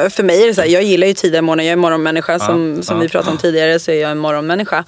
[0.05, 1.65] eh, för mig är det så här, jag gillar ju tidiga morgnar.
[1.65, 2.39] Jag är morgonmänniska.
[2.39, 3.03] Som, som ja.
[3.03, 4.85] vi pratade om tidigare så är jag en morgonmänniska.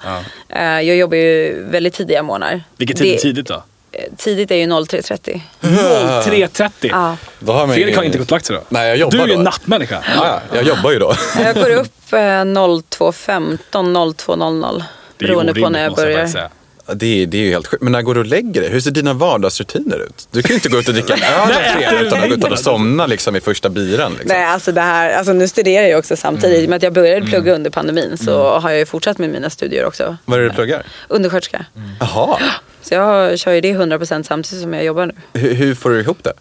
[0.49, 2.63] Eh, Jag jobbar ju väldigt tidiga morgnar.
[2.77, 3.63] Vilket tid är tidigt då?
[3.99, 5.41] Eh, Tidigt är ju 03.30.
[5.61, 6.69] 03.30.
[6.81, 7.17] Ja.
[7.39, 8.61] Då Fredrik har inte gått lagt sig då?
[8.69, 9.43] Nej, jag jobbar Du är ju en då.
[9.43, 10.03] nattmänniska.
[10.15, 11.13] Ja, ja, jag jobbar ju då.
[11.43, 14.83] Jag går upp eh, 02.15, 02.00.
[15.17, 16.49] Det är Beroende på när jag måste börjar.
[16.93, 17.83] Det är, det är ju helt sjukt.
[17.83, 18.69] Men när går du och lägger dig?
[18.69, 20.27] Hur ser dina vardagsrutiner ut?
[20.31, 22.43] Du kan ju inte gå ut och dricka en öl du utan att gå ut
[22.43, 24.11] och somna liksom, i första biran.
[24.11, 24.27] Liksom.
[24.37, 26.55] Nej, alltså det här, alltså nu studerar jag också samtidigt.
[26.57, 26.63] Mm.
[26.65, 29.49] Och med att jag började plugga under pandemin så har jag ju fortsatt med mina
[29.49, 30.17] studier också.
[30.25, 30.83] Vad är det du pluggar?
[31.07, 31.65] Undersköterska.
[31.99, 32.39] Jaha.
[32.81, 35.13] Så jag kör ju det 100% samtidigt som jag jobbar nu.
[35.33, 36.33] Hur, hur får du ihop det?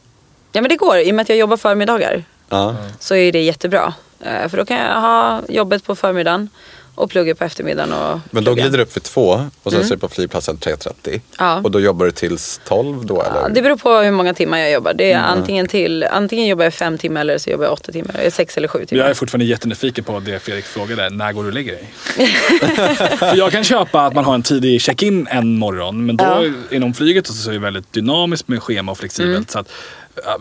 [0.53, 2.77] Ja men det går, i och med att jag jobbar förmiddagar Ja.
[2.99, 3.95] så är det jättebra.
[4.21, 6.49] Eh, För då kan jag ha jobbet på förmiddagen
[6.95, 8.63] och plugga på eftermiddagen och Men då plugga.
[8.63, 11.21] glider du upp vid två och sen så är du på flygplatsen 3.30.
[11.39, 11.61] Ja.
[11.65, 13.41] Och då jobbar du tills 12 då eller?
[13.41, 14.95] Ja, det beror på hur många timmar jag jobbar.
[14.95, 15.31] Det är Mm.
[15.31, 18.15] antingen, till, antingen jobbar jag fem timmar eller så jobbar jag åtta timmar.
[18.19, 19.03] Eller sex eller sju timmar.
[19.03, 21.11] Jag är fortfarande jättenyfiken på det Fredrik frågade.
[21.11, 21.89] När går du och lägger dig?
[23.19, 26.07] För jag kan köpa att man har en tidig check-in en morgon.
[26.07, 26.45] Men då Ja.
[26.77, 29.35] inom flyget så är det väldigt dynamiskt med schema och flexibelt.
[29.37, 29.47] Mm.
[29.49, 29.69] Så att,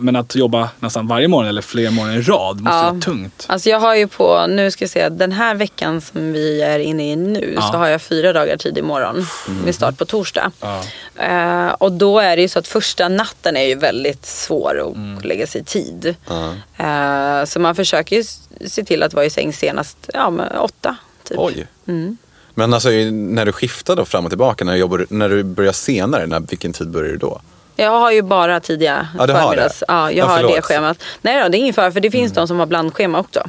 [0.00, 2.82] men att jobba nästan varje morgon eller flera morgon i rad måste Ja.
[2.90, 3.44] vara tungt.
[3.48, 6.78] Alltså jag har ju på, nu ska jag säga, den här veckan som vi är
[6.78, 7.62] inne i nu Ja.
[7.72, 9.26] så har jag fyra dagar tidig morgon
[9.64, 10.50] med start på torsdag.
[10.60, 10.82] Ja.
[11.16, 14.96] Eh, och då är det ju så att första natten är ju väldigt svår att
[14.96, 15.18] Mm.
[15.22, 16.14] lägga sig i tid.
[16.28, 16.54] Ja.
[16.84, 18.24] Eh, så man försöker ju
[18.66, 20.96] se till att vara i säng senast ja, med åtta.
[21.28, 21.38] Typ.
[21.38, 21.66] Oj.
[21.88, 22.16] Mm.
[22.54, 25.72] Men alltså när du skiftar då fram och tillbaka, när, jobbar, du- när du börjar
[25.72, 27.40] senare, när, vilken tid börjar du då?
[27.80, 29.78] Jag har ju bara tidiga Ja, du har förmiddags.
[29.78, 29.84] det?
[29.88, 31.02] Ja, jag Ja, har det schemat.
[31.22, 33.42] Nej då, det är ingen fara för det finns de som har blandschema också.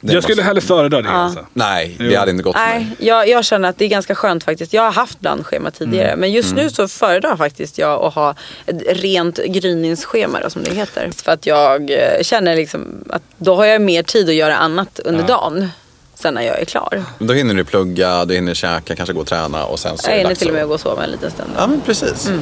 [0.00, 1.14] Det Jag skulle måste- hellre föredra det Ja.
[1.14, 1.46] alltså.
[1.52, 2.18] Nej, det Jo.
[2.18, 2.96] hade inte gått för Nej, mig.
[2.98, 4.72] jag, jag känner att det är ganska skönt faktiskt.
[4.72, 6.08] Jag har haft blandschema tidigare.
[6.08, 6.20] Mm.
[6.20, 8.34] Men just nu så föredrar faktiskt jag att ha
[8.66, 11.10] ett rent gryningsschema då, som det heter.
[11.24, 14.98] För att jag eh, känner liksom att då har jag mer tid att göra annat
[15.04, 15.68] under dagen.
[16.14, 17.04] Sen när jag är klar.
[17.18, 20.16] Då hinner du plugga, du hinner käka, kanske gå och träna och sen så Jag
[20.18, 21.50] hinner till och med att- gå och sova en liten stund.
[21.58, 22.26] Ja, men precis.
[22.26, 22.40] Mm.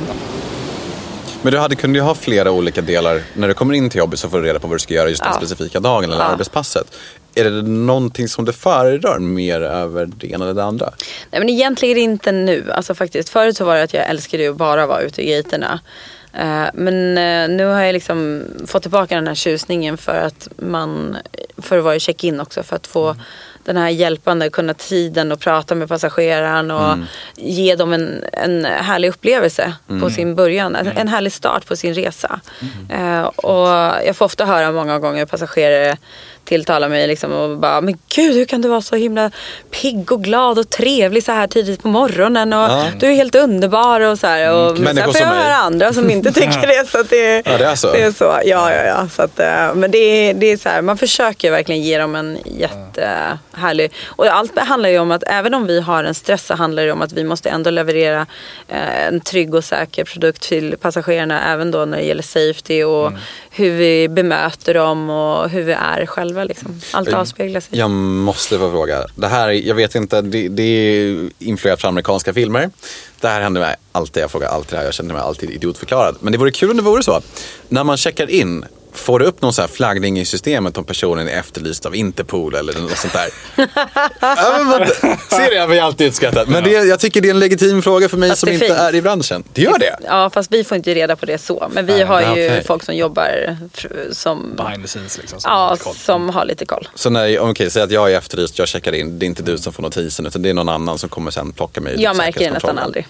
[1.43, 3.23] Men du hade, kunde ju ha flera olika delar.
[3.35, 5.09] När du kommer in till jobbet så får du reda på vad du ska göra
[5.09, 5.39] just den Ja.
[5.39, 6.29] specifika dagen eller Ja.
[6.31, 6.87] arbetspasset.
[7.35, 10.91] Är det någonting som du föredrar mer över det ena eller det andra?
[11.31, 12.71] Nej men egentligen inte nu.
[12.73, 13.29] Alltså faktiskt.
[13.29, 15.81] Förut så var det att jag älskade att bara vara ute i gatorna.
[16.33, 21.17] Eh, Men eh, nu har jag liksom fått tillbaka den här tjusningen för att man,
[21.59, 22.63] för att vara i check-in också.
[22.63, 23.17] För att få
[23.65, 26.99] den här hjälpande, kunna tiden och prata med passageraren och
[27.37, 30.77] ge dem en, en härlig upplevelse på sin början.
[30.77, 32.41] En, en härlig start på sin resa.
[32.91, 33.69] Eh, och
[34.07, 35.97] jag får ofta höra många gånger passagerare
[36.45, 39.31] tilltala mig liksom och bara Men gud hur kan du vara så himla
[39.71, 42.85] pigg och glad och trevlig så här tidigt på morgonen och Ja.
[43.01, 44.53] du är helt underbar och så här.
[44.53, 46.89] Och, men Människor sen får jag höra andra som inte tycker det.
[46.89, 47.93] Så det, Ja, det är så.
[47.93, 48.25] Det är så.
[48.25, 49.09] Ja, ja, ja.
[49.09, 52.39] Så att, eh, men det det är så här, man försöker verkligen ge dem en
[53.51, 53.93] jättehärlig...
[54.07, 56.93] Och allt handlar ju om att även om vi har en stress så handlar det
[56.93, 58.27] om att vi måste ändå leverera
[58.69, 61.53] eh, en trygg och säker produkt till passagerarna.
[61.53, 63.21] Även då när det gäller safety och Mm.
[63.51, 66.45] hur vi bemöter dem och hur vi är själva.
[66.45, 66.81] Liksom.
[66.93, 67.79] Allt avspeglar sig.
[67.79, 69.07] Jag måste få fråga.
[69.15, 72.71] Det här, jag vet inte, det, det är influerat från amerikanska filmer.
[73.21, 76.17] Det här händer mig alltid, jag frågar alltid det här, jag känner mig alltid idiotförklarad.
[76.21, 77.21] Men det vore kul om det vore så.
[77.69, 81.29] När man checkar in, får du upp någon så här flaggning i systemet om personen
[81.29, 83.29] är efterlyst av Interpol eller något sånt där?
[84.21, 84.89] ja, men,
[85.29, 86.49] ser det, jag blir alltid utskattat.
[86.49, 88.79] Men det, jag tycker det är en legitim fråga för mig Fast som inte finns.
[88.79, 89.45] är i branschen.
[89.53, 89.97] Det gör det?
[90.05, 91.69] Ja, fast vi får inte reda på det så.
[91.73, 92.65] Men vi har ju okej.
[92.67, 93.57] folk som jobbar
[94.13, 95.41] som, Behind the scenes liksom.
[95.41, 96.89] som ja, har som har lite koll.
[96.95, 99.59] Så när, okej, säg att jag är efterlyst, jag checkar in, det är inte du
[99.59, 102.41] som får notisen utan det är någon annan som kommer sen plocka mig Jag märker
[102.41, 103.07] det nästan aldrig.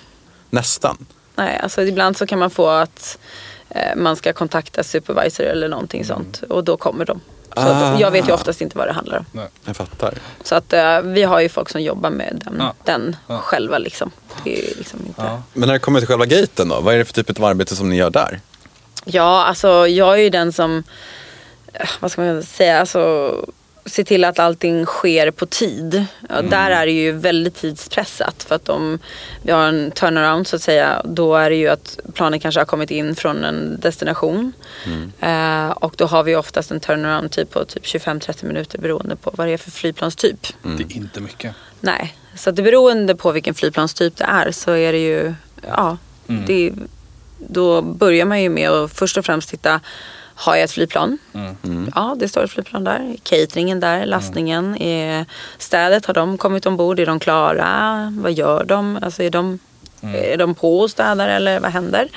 [0.50, 1.06] Nästan?
[1.36, 3.18] Nej, alltså ibland så kan man få att
[3.96, 6.08] man ska kontakta supervisor eller någonting Mm.
[6.16, 6.42] sånt.
[6.48, 7.20] Och då kommer de.
[7.54, 7.98] Så Ah.
[8.00, 9.24] jag vet ju oftast inte vad det handlar om.
[9.32, 9.46] Nej.
[9.64, 10.14] Jag fattar.
[10.44, 12.74] Så att eh, vi har ju folk som jobbar med den, Ja.
[12.84, 13.38] den Ja.
[13.38, 14.10] själva liksom.
[14.44, 15.22] Det är ju liksom inte...
[15.22, 15.42] Ja.
[15.52, 17.76] Men när det kommer till själva gaten då, vad är det för typ av arbete
[17.76, 18.40] som ni gör där?
[19.04, 20.82] Ja, alltså jag är ju den som,
[21.72, 23.32] eh, vad ska man säga, alltså
[23.86, 26.04] se till att allting sker på tid.
[26.28, 28.42] Ja, Där är det ju väldigt tidspressat.
[28.42, 28.98] För att om
[29.42, 32.66] vi har en turnaround så att säga, då är det ju att planen kanske har
[32.66, 34.52] kommit in från en destination.
[35.20, 39.30] Eh, och då har vi oftast en turnaround tid på typ 25-30 minuter beroende på
[39.34, 40.46] vad det är för flygplanstyp.
[40.62, 41.54] Det är inte mycket.
[41.80, 45.34] Nej, så att det beroende på vilken flygplanstyp det är så är det ju,
[45.68, 45.96] ja,
[46.46, 46.72] det,
[47.38, 49.80] då börjar man ju med att först och främst titta,
[50.40, 51.18] har jag ett flygplan?
[51.94, 53.16] Ja, det står ett flygplan där.
[53.22, 54.76] Cateringen där, lastningen.
[54.82, 55.24] Är
[55.58, 57.00] städet, har de kommit ombord?
[57.00, 58.12] Är de klara?
[58.18, 58.98] Vad gör de?
[59.02, 59.58] Alltså är de,
[60.02, 62.08] är de på och städar eller vad händer?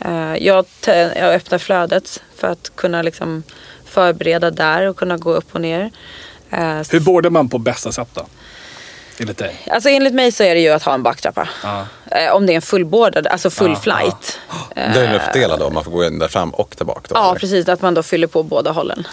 [0.00, 3.42] Eh, jag, jag öppnar flödet för att kunna liksom
[3.84, 5.90] förbereda där och kunna gå upp och ner.
[6.50, 8.26] Eh, Hur bordar man på bästa sätt då?
[9.18, 9.66] Enligt dig?
[9.70, 11.48] Alltså enligt mig så är det ju att ha en baktrappa.
[11.62, 11.86] Ja.
[12.10, 14.38] Eh, Om det är en fullbordad, alltså full Ja, flight.
[14.74, 17.14] Det är en uppdelad då, man får gå in där fram och där bak då?
[17.14, 17.40] Ja, eller?
[17.40, 17.68] precis.
[17.68, 19.06] Att man då fyller på båda hållen.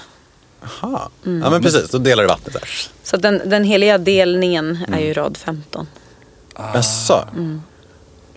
[0.63, 1.09] Aha.
[1.23, 2.69] Ja men precis, då delar du vattnet där.
[3.03, 5.87] Så den, den heliga delningen är ju rad 15.
[6.73, 7.27] Jaså?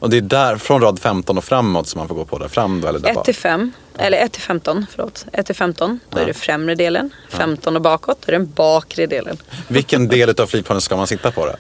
[0.04, 2.48] Och det är där, från rad 15 och framåt som man får gå på där
[2.48, 2.88] fram då?
[2.88, 3.24] Eller där 1 bak?
[3.24, 5.26] till 5, eller 1 till 15, förlåt.
[5.32, 7.10] 1 till 15, då är det främre delen.
[7.28, 9.36] 15 och bakåt, då är det den bakre delen.
[9.68, 11.52] Vilken del av flygplanet ska man sitta på då?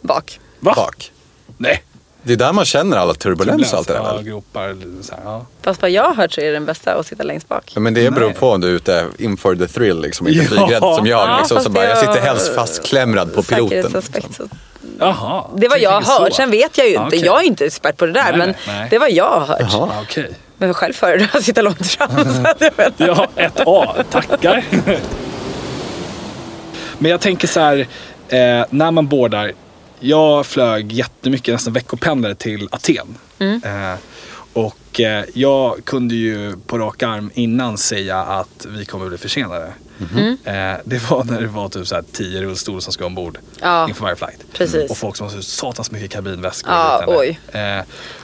[0.00, 0.40] Bak.
[0.60, 0.72] Va?
[0.76, 1.12] Bak.
[1.56, 1.82] Nej.
[2.22, 4.76] Det är där man känner alla turbulens och allt det där Ja, gropar.
[5.02, 5.46] Så här, ja.
[5.62, 7.72] Fast vad jag har hört så är det den bästa att sitta längst bak.
[7.76, 10.48] Men det beror på om du är ute in for the thrill liksom, inte Ja.
[10.48, 11.28] flygrädd som jag.
[11.28, 13.76] Ja, liksom, bara, jag sitter helst fastklämrad på piloten.
[14.14, 14.32] Liksom.
[14.36, 14.48] Så.
[14.98, 15.44] Jaha.
[15.56, 16.32] Det var jag hört.
[16.32, 17.06] Sen vet jag ju inte.
[17.06, 17.24] Okej.
[17.24, 18.22] Jag är inte expert på det där.
[18.32, 19.60] Nej, men nej, det var jag har hört.
[19.72, 19.88] Jaha.
[20.02, 20.30] Okej.
[20.58, 22.08] Men själv föredrar att sitta långt fram.
[22.16, 23.94] jag menar- Ja, ett A.
[24.10, 24.64] Tackar.
[26.98, 27.78] Men jag tänker så här,
[28.28, 29.52] eh, när man bordar.
[30.00, 33.14] Jag flög jättemycket, nästan veckopendlare till Aten.
[33.64, 33.94] Eh,
[34.52, 39.72] och eh, jag kunde ju på rak arm innan säga att vi kommer bli försenade.
[40.44, 40.52] Eh,
[40.84, 43.88] det var när det var typ så här tio rullstolar som ska ombord Ja.
[43.88, 44.44] inför varje flight.
[44.52, 44.90] Precis.
[44.90, 46.72] Och folk som har så satans mycket kabinväskor.
[46.72, 47.40] Ja, oj.
[47.52, 47.60] Eh,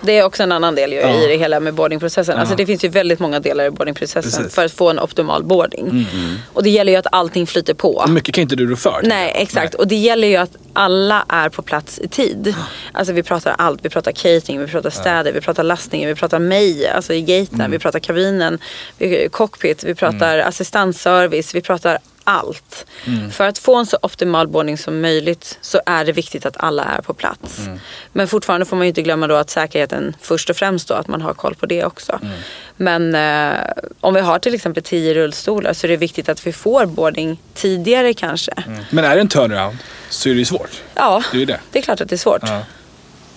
[0.03, 1.09] Det är också en annan del ju Ja.
[1.25, 2.39] i det hela med boardingprocessen.
[2.39, 4.39] Alltså det finns ju väldigt många delar i boardingprocessen Precis.
[4.39, 6.07] Mm, för att få en optimal boarding.
[6.53, 8.05] Och det gäller ju att allting flyter på.
[8.09, 9.01] mycket kan inte du rå för.
[9.05, 9.75] Nej, exakt.
[9.75, 12.55] Och det gäller ju att alla är på plats i tid.
[12.93, 13.85] Alltså vi pratar allt.
[13.85, 17.61] Vi pratar catering, vi pratar städer, vi pratar lastningen, vi pratar mig, alltså i gaten,
[17.61, 17.71] Mm.
[17.71, 18.59] vi pratar kabinen,
[18.99, 22.87] vi, cockpit, vi pratar assistansservice, vi pratar allt.
[23.07, 23.31] Mm.
[23.31, 26.85] För att få en så optimal boarding som möjligt så är det viktigt att alla
[26.85, 27.59] är på plats.
[27.59, 27.81] Mm.
[28.13, 31.09] Men fortfarande får man ju inte glömma då att säkerheten först och främst då att
[31.09, 32.19] man har koll på det också.
[32.23, 32.35] Mm.
[32.77, 33.61] Men eh,
[34.01, 37.41] om vi har till exempel tio rullstolar så är det viktigt att vi får boarding
[37.55, 38.53] tidigare kanske.
[38.91, 40.71] Men är det en turnaround så är det ju svårt.
[40.95, 41.61] Ja, Det är det.
[41.73, 42.43] det är klart att det är svårt.
[42.43, 42.61] Ja.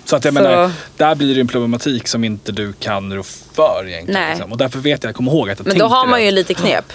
[0.06, 3.24] Så att jag Så- menar, där blir det en problematik som inte du kan rå
[3.54, 4.22] för egentligen.
[4.22, 4.30] Nej.
[4.36, 4.52] Liksom.
[4.52, 6.26] Och därför vet jag, jag kommer ihåg att jag Men då tänkte har man det.
[6.26, 6.86] ju lite knep.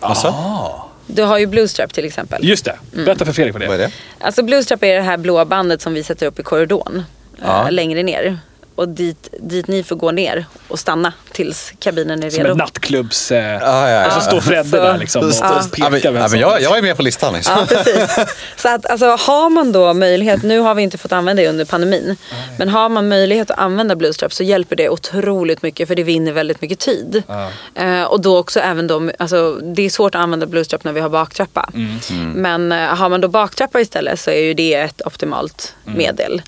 [0.00, 0.26] Alltså?
[0.28, 2.44] Ah, Du har ju Bluestrap till exempel.
[2.48, 3.92] just det, berätta för Fredrik vad det Vad är det?
[4.18, 7.04] Alltså Bluestrap är det här blåa bandet som vi sätter upp i korridoren.
[7.42, 7.64] Ja.
[7.66, 8.38] eh, längre ner.
[8.76, 12.52] Och dit, dit ni får gå ner och stanna tills kabinen är Som redo.
[12.52, 13.32] ett nattklubbs...
[13.32, 14.06] Eh, Ja, ja, ja.
[14.06, 15.58] Och så står Fredde Så- där liksom och, Ja.
[15.58, 16.12] och Ja, men, pekar.
[16.12, 17.34] vem ja, som- men jag, jag är med på listan.
[17.34, 17.54] Liksom.
[17.58, 18.16] Ja, precis.
[18.56, 21.64] Så att alltså, har man då möjlighet, nu har vi inte fått använda det under
[21.64, 22.16] pandemin,
[22.58, 26.32] men har man möjlighet att använda Bluestrap så hjälper det otroligt mycket för det vinner
[26.32, 27.22] väldigt mycket tid.
[27.26, 27.50] Ja.
[27.74, 31.00] Eh, och då också även då, alltså, det är svårt att använda Bluestrap när vi
[31.00, 31.70] har baktrappa.
[31.74, 32.32] Mm.
[32.32, 35.98] Men eh, har man då baktrappa istället så är ju det ett optimalt Mm.
[35.98, 36.42] medel.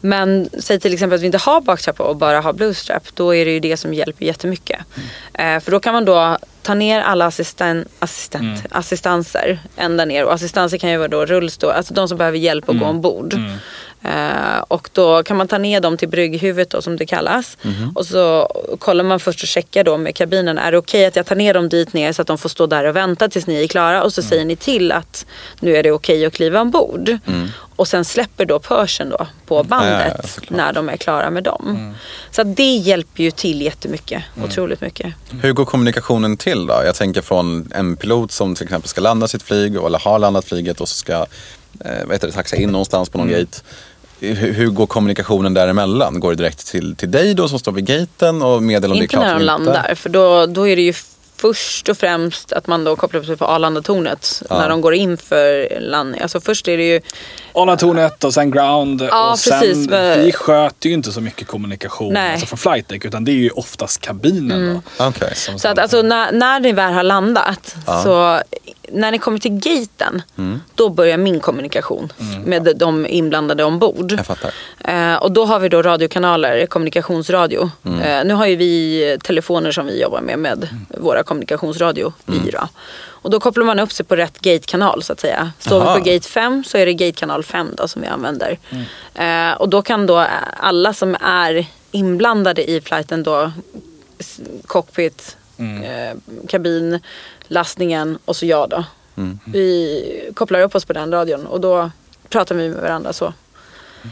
[0.00, 3.44] Men säg till exempel att vi inte har baktrappa och bara har Bluestrap, då är
[3.44, 4.80] det ju det som hjälper jättemycket.
[5.34, 5.56] Mm.
[5.56, 8.60] Eh, för då kan man då ta ner alla assistent, assistent, Mm.
[8.70, 10.24] assistanser ända ner.
[10.24, 12.76] Och assistanser kan ju vara då rullstol, alltså de som behöver hjälp Mm.
[12.76, 13.34] att gå ombord.
[14.04, 17.56] Eh, och då kan man ta ner dem till brygghuvudet då, som det kallas.
[17.62, 17.92] Mhm.
[17.94, 20.58] Och så kollar man först och checkar då med kabinen.
[20.58, 22.66] Är det okej att jag tar ner dem dit ner så att de får stå
[22.66, 24.02] där och vänta tills ni är klara?
[24.02, 24.28] Och så Mm.
[24.28, 25.26] säger ni till att
[25.60, 27.18] nu är det okej att kliva ombord.
[27.76, 30.08] Och sen släpper då pörsen då på bandet Mm.
[30.22, 31.64] Ja, ja, när de är klara med dem.
[31.68, 31.94] Mm.
[32.30, 34.22] Så det hjälper ju till jättemycket.
[34.44, 35.12] Otroligt mycket.
[35.42, 36.82] Hur går kommunikationen till då?
[36.84, 40.44] Jag tänker från en pilot som till exempel ska landa sitt flyg eller har landat
[40.44, 41.12] flyget och så ska
[41.84, 43.40] eh, vad heter det, taxa in någonstans på någon Mm.
[43.40, 43.58] gate.
[44.22, 46.20] Hur, hur går kommunikationen däremellan?
[46.20, 49.00] Går det direkt till, till dig då som står vid gaten och meddelar om det
[49.00, 49.44] är Inte klart när de inte?
[49.46, 49.94] landar.
[49.94, 50.92] För då, då är det ju
[51.36, 54.42] först och främst att man då kopplar upp sig på Arlandatornet.
[54.50, 54.58] Ja.
[54.58, 56.20] När de går in för landning.
[56.20, 57.00] Alltså först är det ju
[57.52, 59.02] Arlandatornet och sen ground.
[59.10, 62.22] Ja, och sen, precis, men- Vi sköter ju inte så mycket kommunikation Nej.
[62.22, 62.32] Mm.
[62.32, 64.82] alltså från flight deck utan det är ju oftast kabinen.
[64.98, 65.34] Då, Okej.
[65.34, 68.02] som Så att alltså när, när ni väl har landat Ja.
[68.02, 68.42] så
[68.92, 70.60] när ni kommer till gaten, Mm.
[70.74, 72.12] då börjar min kommunikation
[72.44, 74.12] med de inblandade ombord.
[74.12, 74.50] Jag fattar.
[74.78, 77.70] Eh, och då har vi då radiokanaler, kommunikationsradio.
[77.84, 78.00] Mm.
[78.00, 80.68] Eh, nu har ju vi telefoner som vi jobbar med, med
[81.00, 82.48] våra kommunikationsradio Mm.
[82.48, 82.68] i då.
[83.24, 85.52] Och då kopplar man upp sig på rätt gatekanal så att säga.
[85.58, 85.94] Står Aha.
[85.94, 88.58] vi på gate 5 så är det gatekanal 5 då som vi använder.
[89.14, 89.50] Mm.
[89.50, 90.26] Eh, och då kan då
[90.56, 93.52] alla som är inblandade i flighten då
[94.66, 97.00] cockpit, eh, kabin,
[97.52, 98.84] lastningen och så jag då.
[99.44, 101.90] Vi kopplar upp oss på den radion och då
[102.28, 103.32] pratar vi med varandra så.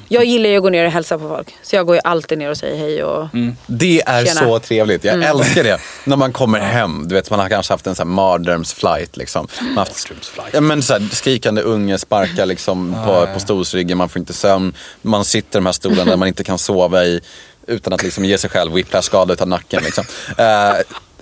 [0.09, 1.55] Jag gillar ju att gå ner och hälsa på folk.
[1.62, 3.29] Så jag går ju alltid ner och säger hej och
[3.66, 4.40] Det är Tjena.
[4.40, 5.05] så trevligt.
[5.05, 5.22] Mm.
[5.22, 5.81] Jag älskar det.
[6.05, 7.09] När man kommer hem.
[7.09, 9.16] Du vet, man har kanske haft en sån här mardrömsflight.
[9.16, 9.48] Liksom.
[9.61, 10.12] Man har haft,
[10.53, 13.98] ja, men så här, skrikande unge sparkar liksom, på, på stolsryggen.
[13.98, 14.74] Man får inte sömn.
[15.03, 17.20] Man sitter i de här stolarna där man inte kan sova i.
[17.66, 19.83] Utan att liksom ge sig själv whiplash-skada utav nacken.
[19.83, 20.05] Liksom.
[20.38, 20.74] Eh,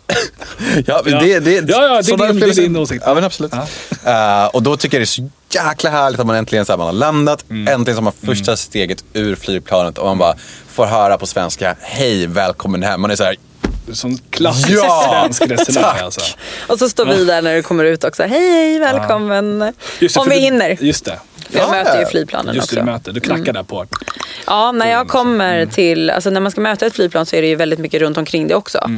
[0.87, 1.21] ja, men Ja.
[1.21, 3.03] det, det, Ja, ja, det är din- det är din åsikt.
[3.07, 3.53] Ja, men absolut.
[4.05, 5.31] Eh, och då tycker jag det är så
[5.69, 7.45] jäkla härligt att man äntligen så här, man har landat.
[7.51, 7.75] Mm.
[7.75, 10.35] Äntligen så har man första steget ur flygplanet och man bara
[10.73, 13.01] får höra på svenska, hej, välkommen hem.
[13.01, 13.37] Man är så här,
[13.93, 16.21] Sån klassisk Ja, svensk resenär alltså.
[16.67, 18.23] Och så står vi där när du kommer ut också.
[18.23, 19.59] Hej, hej, välkommen.
[20.01, 20.77] Det, Om vi hinner.
[20.81, 21.19] Just det.
[21.51, 22.93] För jag Ja, möter ju flygplanen Just det, du också.
[22.93, 23.13] möter.
[23.13, 23.87] Du knackar där på.
[24.47, 27.49] Ja, när jag kommer till, alltså när man ska möta ett flygplan så är det
[27.49, 28.91] ju väldigt mycket runt omkring det också.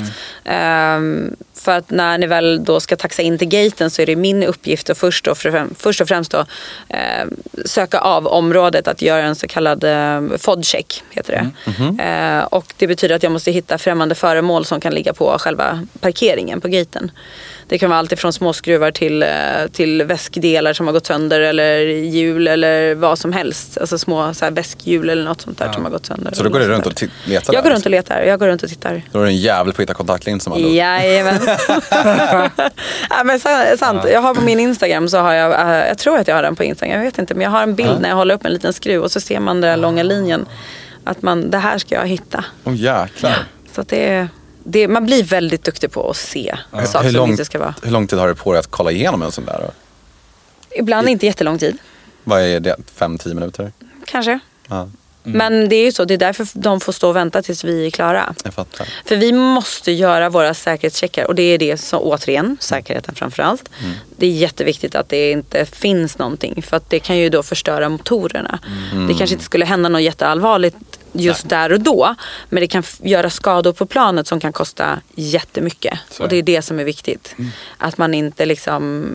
[0.44, 4.16] Ehm, för att när ni väl då ska taxa in till gaten så är det
[4.16, 6.44] min uppgift att först och, främ- först och främst då,
[6.88, 7.34] ehm,
[7.64, 11.02] söka av området, att göra en så kallad eh, FOD-check.
[11.10, 12.04] Heter det.
[12.04, 15.86] Eh, och det betyder att jag måste hitta främmande föremål som kan ligga på själva
[16.00, 17.10] parkeringen på gaten.
[17.70, 19.28] Det kan vara allt ifrån småskruvar till, eh,
[19.72, 23.78] till väskdelar som har gått sönder eller hjul eller vad som helst.
[23.78, 26.32] Alltså små så här, väskhjul eller något sånt där som har gått sönder.
[26.34, 27.54] så då går du runt och letar.
[27.54, 28.14] Jag där, går runt och liksom.
[28.14, 28.22] letar.
[28.22, 29.02] Jag går runt och tittar.
[29.12, 30.58] Då är du en jävel på att hitta kontaktlinser ord.
[30.58, 31.40] Jajamän.
[33.10, 34.02] ja, men sa- sant.
[34.12, 36.56] Jag har på min Instagram så har jag, eh, jag tror att jag har den
[36.56, 37.34] på Instagram, jag vet inte.
[37.34, 39.40] Men jag har en bild när jag håller upp en liten skruv och så ser
[39.40, 40.46] man den där långa linjen.
[41.04, 42.44] Att man, det här ska jag hitta.
[42.64, 43.36] Åh jäklar.
[43.74, 44.28] Så det, är-
[44.64, 47.74] det, man blir väldigt duktig på att se saker Hur som lång, inte ska vara.
[47.82, 49.58] hur lång tid har du på dig att kolla igenom en sån där?
[49.60, 49.70] då?
[50.76, 51.78] Ibland inte jättelång tid.
[52.24, 52.76] Vad är det?
[52.94, 53.72] Fem, tio minuter?
[54.06, 54.38] Kanske.
[54.68, 54.88] Ja,
[55.22, 57.86] Men det är ju så, det är därför de får stå och vänta tills vi
[57.86, 58.34] är klara.
[58.44, 58.88] jag fattar.
[59.04, 63.68] För vi måste göra våra säkerhetscheckar och det är det som återigen, säkerheten framförallt.
[64.16, 67.88] Det är jätteviktigt att det inte finns någonting för att det kan ju då förstöra
[67.88, 68.58] motorerna.
[69.08, 70.76] Det kanske inte skulle hända något jätteallvarligt
[71.12, 72.14] just där och då.
[72.48, 75.98] Men det kan göra skador på planet som kan kosta jättemycket.
[76.10, 77.34] Så Och det är det som är viktigt.
[77.78, 79.06] Att man inte liksom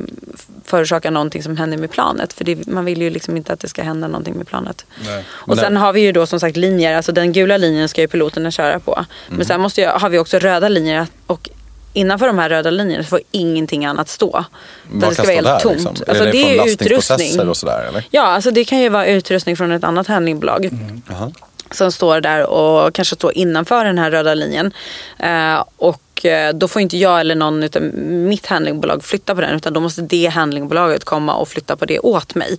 [0.65, 2.34] förorsakar någonting som händer med planet.
[2.34, 4.86] För det, man vill ju liksom inte att det ska hända någonting med planet.
[5.05, 5.23] Nej.
[5.29, 8.08] Och sen har vi ju då som sagt linjer, alltså den gula linjen ska ju
[8.08, 8.93] piloterna köra på.
[8.95, 9.08] Mm.
[9.38, 11.49] Men sen måste jag, har vi också röda linjer och
[11.93, 14.45] innanför de här röda linjerna får ingenting annat stå.
[14.91, 15.84] Vad det ska kan vara stå helt där?
[15.84, 15.99] tomt.
[15.99, 16.05] Liksom?
[16.08, 17.49] Alltså är det, det från är utrustning.
[17.49, 18.03] och sådär eller?
[18.10, 20.69] Ja, alltså det kan ju vara utrustning från ett annat handlingbolag.
[21.10, 21.31] Jaha.
[21.71, 24.71] Som står där och kanske står innanför den här röda linjen.
[25.19, 29.56] Eh, och eh, då får inte jag eller någon av mitt handlingbolag flytta på den.
[29.56, 32.58] Utan då måste det handlingbolaget komma och flytta på det åt mig.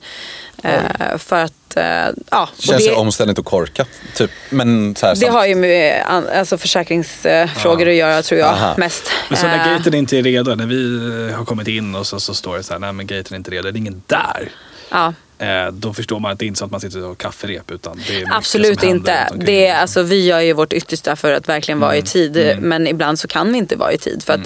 [0.62, 1.84] Eh, för att, eh,
[2.30, 2.42] ja.
[2.56, 3.88] och Känns det, ju omständigt och korkat.
[4.14, 4.30] Typ.
[4.50, 6.02] Men så här, det samt- har ju med
[6.36, 8.74] alltså försäkringsfrågor att göra tror jag Aha.
[8.78, 9.10] mest.
[9.28, 12.20] Men så när Eh, gaten inte är redo, när vi har kommit in och så,
[12.20, 14.50] så står det så här, nej men gaten är inte redo, det är ingen där.
[14.90, 15.12] ja.
[15.38, 18.00] Eh, då förstår man att det är inte så att man sitter och kafferep utan
[18.08, 19.28] det är Absolut som inte.
[19.34, 22.06] Det är, alltså, vi gör ju vårt yttersta för att verkligen vara i Mm.
[22.06, 22.56] tid.
[22.60, 24.22] Men ibland så kan vi inte vara i tid.
[24.26, 24.40] För att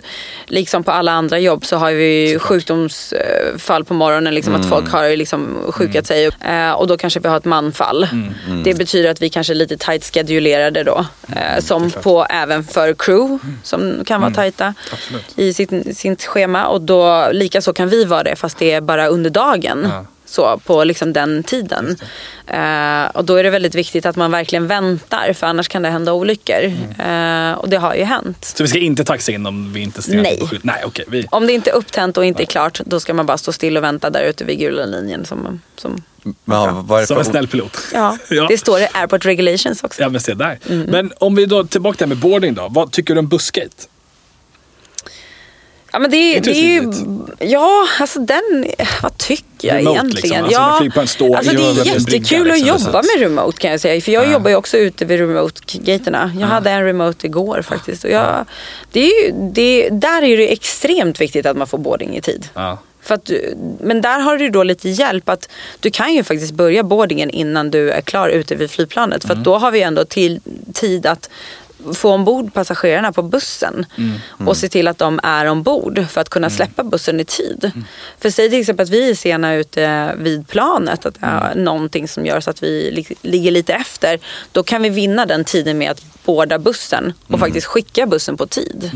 [0.46, 4.34] liksom på alla andra jobb så har vi ju sjukdomsfall på morgonen.
[4.34, 6.30] Liksom, Att folk har liksom sjukat sig.
[6.40, 8.08] Eh, och då kanske vi har ett manfall.
[8.64, 11.04] Det betyder att vi kanske är lite tight schedulerade då.
[11.36, 15.24] Eh, som på även för crew som kan vara tajta Absolut.
[15.36, 16.66] i sitt, sitt schema.
[16.66, 19.86] Och då likaså kan vi vara det fast det är bara under dagen.
[19.90, 20.04] Ja.
[20.30, 21.96] Så på liksom den tiden.
[22.46, 25.88] Eh, och då är det väldigt viktigt att man verkligen väntar för annars kan det
[25.88, 26.64] hända olyckor.
[26.98, 28.44] Eh, och det har ju hänt.
[28.56, 30.38] Så vi ska inte taxa in om vi inte ser Nej.
[30.40, 30.48] på?
[30.62, 31.04] Nej, okej.
[31.08, 31.26] vi...
[31.30, 33.76] Om det inte är upptänt och inte är klart då ska man bara stå still
[33.76, 35.24] och vänta där ute vid gula linjen.
[35.24, 36.02] Som, som,
[36.46, 37.78] är det Som för, en snäll pilot.
[37.94, 38.46] ja, Ja.
[38.48, 40.02] det står i Airport Regulations också.
[40.02, 40.58] Ja, men se där.
[40.68, 40.90] Mm.
[40.90, 42.68] Men om vi då tillbaka till det här med boarding då.
[42.70, 43.86] Vad tycker du om bussgate?
[45.92, 46.92] Ja, men det, det är ju,
[47.38, 48.66] ja, alltså den,
[49.02, 50.44] vad tycker jag Remote, egentligen?
[50.44, 50.62] liksom.
[50.94, 54.00] Alltså, ja, alltså, det är brygga, jättekul liksom, att jobba med remote kan jag säga.
[54.00, 54.32] För jag Ja.
[54.32, 56.32] jobbar ju också ute vid remote-gaterna.
[56.40, 58.04] Jag hade en remote igår faktiskt.
[58.04, 58.44] Och jag,
[58.92, 62.48] det är ju, det, där är det extremt viktigt att man får boarding i tid.
[62.54, 62.78] Ja.
[63.02, 63.30] För att,
[63.80, 65.48] men där har du då lite hjälp att
[65.80, 69.24] du kan ju faktiskt börja boardingen innan du är klar ute vid flygplanet.
[69.24, 70.40] För att då har vi ändå till,
[70.72, 71.30] tid att
[71.94, 73.86] få ombord passagerarna på bussen
[74.46, 77.70] och se till att de är ombord för att kunna släppa bussen i tid.
[78.18, 82.08] För säg till exempel att vi är sena ute vid planet, att det är någonting
[82.08, 84.18] som gör så att vi li- ligger lite efter.
[84.52, 88.46] Då kan vi vinna den tiden med att båda bussen och faktiskt skicka bussen på
[88.46, 88.90] tid.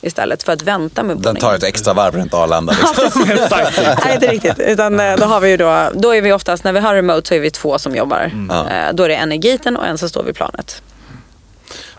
[0.00, 1.40] Istället för att vänta med Den bordningen.
[1.40, 2.72] tar ett extra varv runt Arlanda.
[2.96, 3.22] Liksom.
[4.04, 4.58] Nej, inte riktigt.
[4.58, 7.28] Utan eh, då har vi ju då, då är vi oftast, när vi har remote
[7.28, 8.32] så är vi två som jobbar.
[8.48, 8.70] Ja.
[8.70, 10.82] Eh, Då är det en i gaten och en som står vid planet.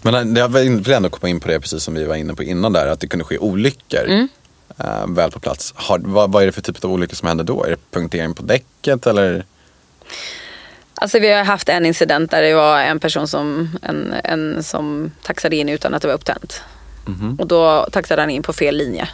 [0.01, 2.73] Men jag vill ändå komma in på det precis som vi var inne på innan
[2.73, 4.27] där, att det kunde ske olyckor Mm.
[4.77, 5.73] eh, väl på plats.
[5.75, 7.63] Har, vad, vad är det för typ av olyckor som händer då?
[7.63, 9.45] Är det punktering på däcket eller?
[10.95, 15.11] Alltså vi har haft en incident där det var en person som, en, en som
[15.23, 16.61] taxade in utan att det var upptänt.
[17.39, 19.09] Och då taxade han in på fel linje.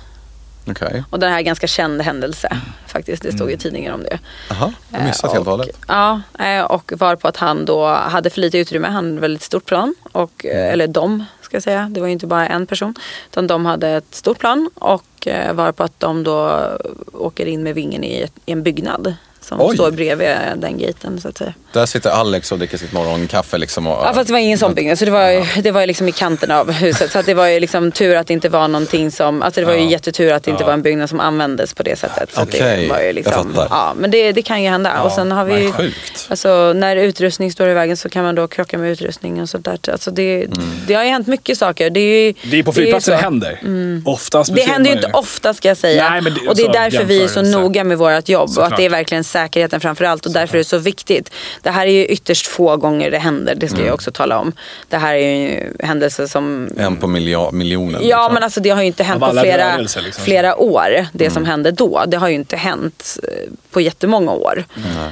[0.68, 1.04] Okej.
[1.10, 2.58] Och det här är en ganska känd händelse
[2.88, 3.24] faktiskt.
[3.24, 4.20] Det stod i tidningen om det.
[4.50, 5.78] Jaha, jag missat Eh, helt och hållet.
[5.88, 8.88] Ja, eh, och var på att han då hade för lite utrymme.
[8.88, 9.96] Han hade ett väldigt stort plan.
[10.12, 11.88] Och, eh, eller de, ska jag säga.
[11.92, 12.96] Det var ju inte bara en person.
[13.32, 16.70] Utan de hade ett stort plan och var på att de då
[17.14, 19.16] åker in med vingen i en byggnad.
[19.46, 19.76] Som Oj.
[19.76, 21.54] står bredvid den gaten så att säga.
[21.74, 23.88] Där sitter Alex och dricker sitt morgonkaffe liksom.
[23.88, 25.88] Och, Ja fast det var ingen sån byggnad så det var, ju- det var ju
[25.88, 27.12] liksom i kanten av huset.
[27.12, 29.66] Så att det var ju liksom tur att det inte var någonting som, alltså det
[29.68, 29.90] var ju Ja.
[29.90, 30.68] jättetur att det inte Ja.
[30.68, 32.34] var en byggnad som användes på det sättet.
[32.34, 33.68] Så Okej, det var ju jag liksom, fattar.
[33.78, 34.92] ja men det, det kan ju hända.
[34.96, 36.28] Ja, och sen har vi ju, Sjukt.
[36.30, 39.66] alltså när utrustning står i vägen så kan man då krocka med utrustning och sånt
[39.66, 39.80] där.
[39.92, 40.60] Alltså det, Mm.
[40.88, 41.90] det har ju hänt mycket saker.
[41.90, 43.60] Det är ju, Det är på flygplatser det händer.
[44.06, 46.10] Oftast Det händer ju inte ofta ska jag säga.
[46.10, 48.44] Nej, men det- och det är alltså, därför vi är så noga med vårt jobb.
[48.44, 48.72] Och Såklart.
[48.72, 50.26] att det är verkligen säkerheten framför allt.
[50.26, 51.32] Och därför är det så viktigt.
[51.62, 53.56] Det här är ju ytterst få gånger det händer.
[53.56, 53.86] Det ska Mm.
[53.88, 54.52] jag också tala om.
[54.90, 58.02] Det här är ju händelser som En på milja, miljonen.
[58.04, 58.34] Ja liksom.
[58.34, 60.04] men alltså det har ju inte hänt på flera, liksom.
[60.24, 61.06] flera år.
[61.14, 61.34] Det Mm.
[61.34, 62.04] som hände då.
[62.08, 63.30] Det har ju inte hänt eh,
[63.72, 64.66] på jättemånga år.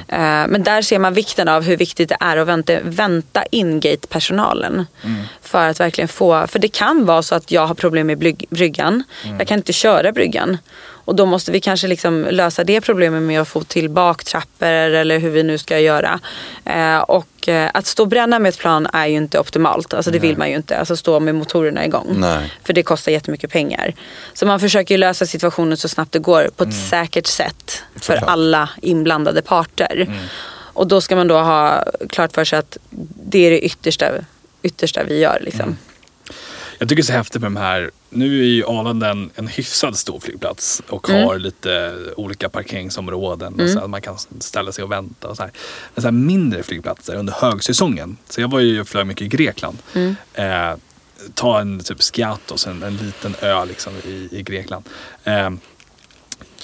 [0.08, 0.18] Eh,
[0.48, 4.86] Men där ser man vikten av hur viktigt det är att vänta, vänta in gatepersonalen.
[5.04, 5.22] Mm.
[5.42, 8.18] För att verkligen få, för det kan vara så att jag har problem med
[8.50, 9.02] bryggan.
[9.24, 9.38] Mm.
[9.38, 10.58] Jag kan inte köra bryggan.
[11.04, 15.18] Och då måste vi kanske liksom lösa det problemet med att få till baktrappor eller
[15.18, 16.20] hur vi nu ska göra.
[16.64, 19.94] Eh, och eh, att stå och bränna med ett plan är ju inte optimalt.
[19.94, 20.78] Alltså det vill man ju inte.
[20.78, 22.14] Alltså stå med motorerna igång.
[22.18, 22.52] Nej.
[22.64, 23.94] För det kostar jättemycket pengar.
[24.34, 28.00] Så man försöker ju lösa situationen så snabbt det går på ett säkert sätt för
[28.00, 28.30] Såklart.
[28.30, 30.08] alla inblandade parter.
[30.74, 32.78] Och då ska man då ha klart för sig att
[33.30, 34.06] det är det yttersta,
[34.62, 35.38] yttersta vi gör.
[35.40, 35.76] Liksom.
[36.78, 37.90] Jag tycker det är så häftigt med de här.
[38.14, 41.24] Nu är ju Arlanda en, en hyfsad stor flygplats och Mm.
[41.24, 43.60] har lite olika parkeringsområden.
[43.60, 45.28] Och så man kan ställa sig och vänta.
[45.28, 45.52] Och så här.
[45.94, 48.16] Men så här mindre flygplatser under högsäsongen.
[48.28, 49.78] Så jag var ju och flög mycket i Grekland.
[49.94, 50.16] Mm.
[50.34, 50.76] Eh,
[51.34, 54.84] ta en typ Skiathos, en, en liten ö liksom i, i Grekland.
[55.24, 55.50] Eh,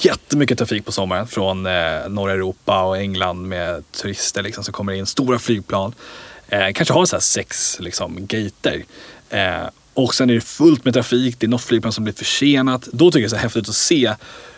[0.00, 4.92] jättemycket trafik på sommaren från eh, norra Europa och England med turister liksom, som kommer
[4.92, 5.06] in.
[5.06, 5.94] Stora flygplan.
[6.48, 8.84] Eh, kanske har så här sex liksom, gater.
[9.30, 9.62] Eh,
[10.00, 11.36] och sen är det fullt med trafik.
[11.38, 12.88] Det är något flygplan som blir försenat.
[12.92, 14.14] Då tycker jag det är så häftigt att se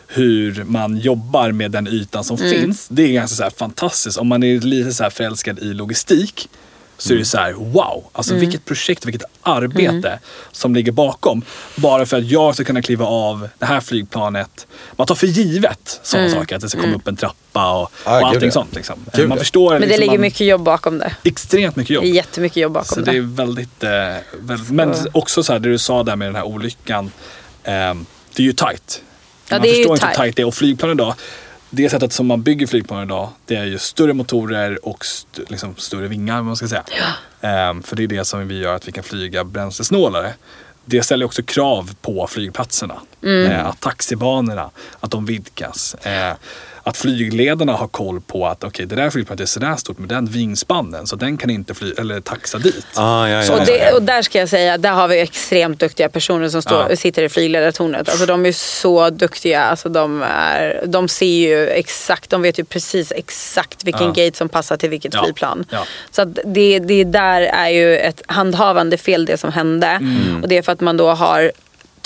[0.06, 2.88] hur man jobbar med den ytan som finns.
[2.88, 4.18] Det är ganska så fantastiskt.
[4.18, 6.48] Om man är lite så förälskad i logistik
[7.02, 10.18] så är det så här, wow, alltså vilket projekt, vilket arbete
[10.52, 11.42] som ligger bakom.
[11.76, 14.66] Bara för att jag ska kunna kliva av det här flygplanet.
[14.96, 18.20] Man tar för givet sådana saker, att det ska komma upp en trappa och, Ah,
[18.20, 18.74] och allting sånt.
[18.74, 19.06] Liksom.
[19.14, 21.16] Gud, man förstår Men det liksom, ligger man, mycket jobb bakom det.
[21.24, 22.04] extremt mycket jobb.
[22.04, 23.10] Det är jättemycket jobb bakom Så det.
[23.10, 23.90] det är väldigt, eh,
[24.40, 27.10] väldigt men också så här, det du sa där med den här olyckan.
[27.64, 29.02] ehm, det är ju tight.
[29.48, 30.46] Ja, man förstår inte hur tight det är.
[30.46, 31.14] Och flygplan idag,
[31.74, 35.76] det sättet som man bygger flygplan idag, det är ju större motorer och st- liksom
[35.76, 36.84] större vingar, man ska säga.
[37.40, 40.34] Ehm, för det är det som vi gör att vi kan flyga bränslesnålare.
[40.84, 42.94] Det ställer också krav på flygplatserna.
[43.22, 43.50] Mm.
[43.52, 44.70] Eh, att taxibanorna,
[45.00, 45.94] att de vidgas.
[45.94, 46.32] Eh,
[46.84, 50.26] att flygledarna har koll på att okej, det där flygplanet är sådär stort med den
[50.26, 52.86] vingspannen så den kan inte fly eller taxa dit.
[52.94, 53.64] Ah, ja, ja, Och, ja.
[53.64, 56.96] det, och där ska jag säga, där har vi extremt duktiga personer som står, Ja.
[56.96, 58.08] sitter i flygledartornet.
[58.08, 59.62] Alltså de är så duktiga.
[59.62, 64.48] Alltså de, är, de ser ju exakt, de vet ju precis exakt vilken gate som
[64.48, 65.22] passar till vilket Ja.
[65.24, 65.64] flygplan.
[65.70, 65.84] Ja.
[66.10, 69.86] Så att det, det där är ju ett handhavande fel det som hände.
[69.86, 70.42] Mm.
[70.42, 71.52] Och det är för att man då har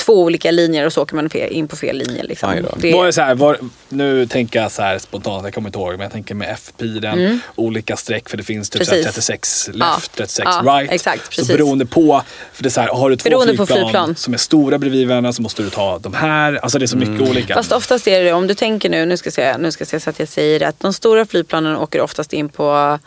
[0.07, 2.23] två olika linjer och så åker man in på fel linje.
[2.23, 2.67] Liksom.
[2.77, 5.79] Det, Var det så här, var, nu tänker jag så här spontant, jag kommer inte
[5.79, 9.05] ihåg, men jag tänker med F-pilen, olika streck för det finns typ så här Mm.
[9.05, 9.15] Precis.
[9.27, 9.99] 36 left, Ja.
[10.17, 10.93] 36 Ja, right.
[10.93, 14.17] exakt, så beroende på, för det är så här, har du två flygplan, flygplan.
[14.17, 16.59] som är stora bredvid varandra så måste du ta de här.
[16.63, 17.31] Alltså det är så mycket Mm.
[17.31, 17.55] olika.
[17.55, 19.89] Fast oftast är det, om du tänker nu, nu ska jag se, nu ska jag
[19.89, 20.77] se så att jag säger rätt.
[20.81, 22.99] De stora flygplanen åker oftast in på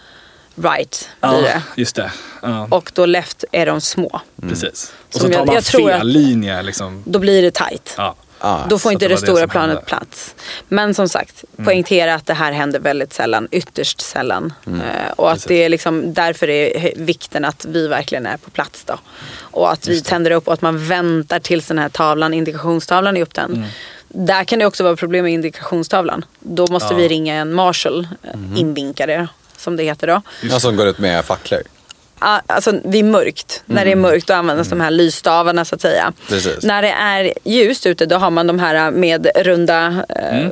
[0.63, 1.09] right.
[1.21, 1.61] Blir ja, det.
[1.75, 2.11] just det.
[2.41, 4.21] Ja, Och då left är de små.
[4.41, 4.93] precis.
[5.07, 6.61] Och så tar jag- man jag fel linje.
[6.61, 7.03] Liksom.
[7.05, 7.93] Då blir det tight.
[7.97, 8.15] Ja.
[8.41, 9.81] Ah, Då får inte det, det det stora planet hände.
[9.85, 10.35] plats.
[10.67, 14.53] Men som sagt, poängtera att det här händer väldigt sällan, ytterst sällan.
[14.67, 18.83] Eh, och att det är liksom, därför är vikten att vi verkligen är på plats
[18.83, 18.99] då.
[19.39, 23.21] Och att vi tänder upp och att man väntar tills den här tavlan, indikationstavlan är
[23.21, 23.63] upptänd.
[24.07, 26.25] Där kan det också vara problem med indikationstavlan.
[26.39, 26.97] Då måste Ja.
[26.97, 29.27] vi ringa en marshal, eh, invinkare
[29.59, 30.21] som det heter då.
[30.49, 31.61] Ja, som går ut med facklor.
[32.21, 36.13] Alltså vid mörkt, när det är mörkt då används de här lysstavarna så att säga.
[36.29, 36.63] Precis.
[36.63, 40.47] När det är ljust ute då har man de här med runda eh,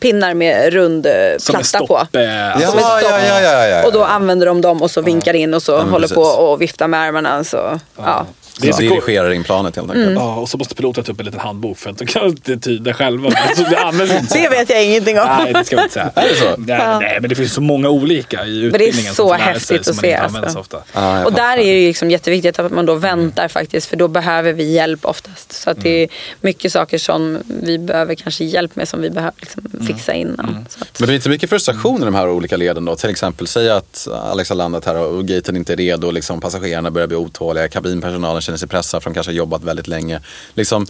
[0.00, 1.84] pinnar med rund eh, Som platta på.
[1.86, 2.16] stopp.
[2.16, 3.86] eh, Ja, alltså, ja, ja, ja, ja, ja.
[3.86, 6.14] Och då använder de dem och så vinkar in och så håller precis.
[6.14, 7.44] på och viftar med armarna.
[7.44, 8.26] Så, ja.
[8.58, 10.06] Det är Så dirigerar in planet helt enkelt.
[10.06, 10.18] Mm.
[10.18, 12.56] Ja, och så måste piloten ta upp en liten handbok för att de kan inte
[12.56, 13.30] tyda själva.
[13.48, 14.38] Alltså, det används inte.
[14.38, 15.26] Det vet jag ingenting om.
[15.26, 16.10] Nej, det ska vi inte säga.
[16.14, 16.54] Är det så?
[16.58, 19.14] Nej, nej, men det finns så många olika i det är utbildningen.
[19.14, 20.64] så sig häftigt att se, alltså.
[20.92, 23.96] Ja, jag Och där är det ju liksom jätteviktigt att man då väntar faktiskt för
[23.96, 25.52] då behöver vi hjälp oftast.
[25.52, 26.08] Så att det är
[26.40, 30.66] mycket saker som vi behöver kanske hjälp med som vi behöver liksom fixa innan.
[30.68, 32.96] Så att, Men det är inte mycket frustration i de här olika leden då?
[32.96, 36.40] Till exempel, säg att Alex har landat här och gaten inte är redo, och liksom
[36.40, 40.20] passagerarna börjar bli otåliga, kabinpersonalen känner sig pressad för de kanske har jobbat väldigt länge.
[40.54, 40.86] Liksom,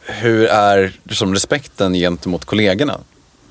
[0.00, 3.00] hur är liksom, respekten gentemot kollegorna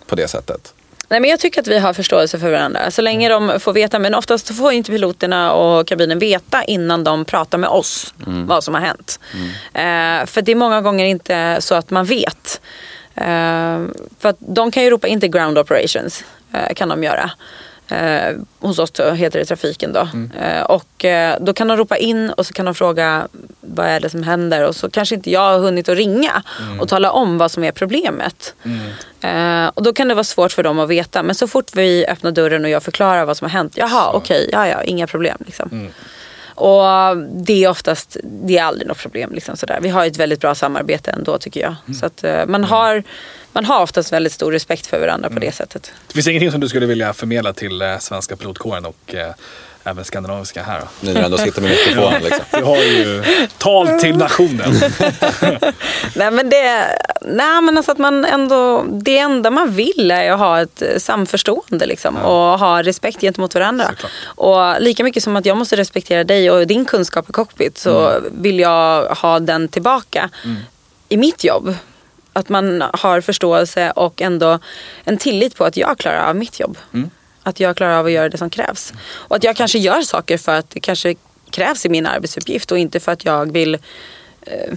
[0.08, 0.74] på det sättet?
[1.10, 2.92] Nej, men jag tycker att vi har förståelse för varandra.
[2.92, 7.26] Så länge de får veta, men oftast får inte piloterna och kabinen veta innan de
[7.26, 8.14] pratar med oss
[8.48, 9.20] vad som har hänt.
[9.74, 12.62] Eh, för det är många gånger inte så att man vet.
[13.16, 13.80] Eh,
[14.20, 17.32] för att de kan ju ropa in till ground operations, eh, kan de göra.
[17.88, 20.08] Eh, hos oss heter det trafiken då.
[20.40, 23.28] Eh, och eh, då kan de ropa in och så kan de fråga
[23.62, 26.44] vad är det som händer och så kanske inte jag har hunnit att ringa
[26.80, 28.56] och tala om vad som är problemet.
[29.22, 31.24] Eh, och då kan det vara svårt för dem att veta.
[31.24, 33.74] Men så fort vi öppnar dörren och jag förklarar vad som har hänt.
[33.78, 35.38] Jaha, okej, ja, ja, inga problem.
[35.46, 35.90] Liksom.
[36.56, 39.32] Och det är oftast, det är aldrig något problem.
[39.34, 39.80] Liksom, sådär.
[39.82, 41.96] Vi har ett väldigt bra samarbete ändå tycker jag.
[41.96, 43.04] Så att, eh, man, har,
[43.52, 45.92] man har oftast väldigt stor respekt för varandra på det sättet.
[46.08, 49.34] Det finns ingenting som du skulle vilja förmedla till eh, svenska pilotkåren och eh,
[49.86, 50.88] även skandinaviska här då?
[51.00, 52.46] Ni när ändå sitter med mikrofonen liksom.
[52.52, 53.24] Du har ju
[53.58, 54.74] tal till nationen.
[56.16, 56.88] Nej men det,
[57.22, 61.86] nej, men alltså att man ändå, det enda man vill är att ha ett samförstående
[61.86, 63.86] liksom, och ha respekt gentemot varandra.
[63.86, 64.12] Såklart.
[64.26, 68.22] Och lika mycket som att jag måste respektera dig och din kunskap i cockpit så
[68.32, 70.30] vill jag ha den tillbaka
[71.10, 71.76] i mitt jobb.
[72.34, 74.60] Att man har förståelse och ändå
[75.04, 76.78] en tillit på att jag klarar av mitt jobb.
[77.46, 78.94] Att jag klarar av att göra det som krävs.
[79.08, 81.16] Och att jag kanske gör saker för att det kanske
[81.50, 83.74] krävs i min arbetsuppgift och inte för att jag vill
[84.42, 84.74] eh,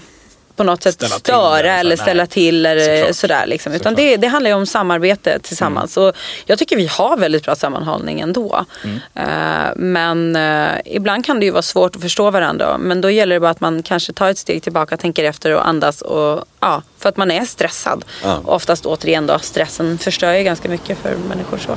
[0.58, 1.96] på något sätt Ställa till störa eller så, eller nej.
[1.96, 3.16] ställa till eller Såklart.
[3.16, 3.46] sådär.
[3.46, 3.72] Liksom.
[3.72, 3.94] Utan.
[3.94, 4.06] Mm.
[4.06, 5.96] det, det handlar ju om samarbete tillsammans.
[5.96, 6.12] Och
[6.46, 8.64] jag tycker vi har väldigt bra sammanhållning ändå.
[8.84, 8.98] Mm.
[9.14, 12.78] Eh, men eh, ibland kan det ju vara svårt att förstå varandra.
[12.78, 15.68] Men då gäller det bara att man kanske tar ett steg tillbaka, tänker efter och
[15.68, 16.02] andas.
[16.02, 18.04] Och, ja, för att man är stressad.
[18.22, 18.38] Ja.
[18.44, 21.58] Och oftast återigen då, stressen förstör ju ganska mycket för människor.
[21.58, 21.76] Så.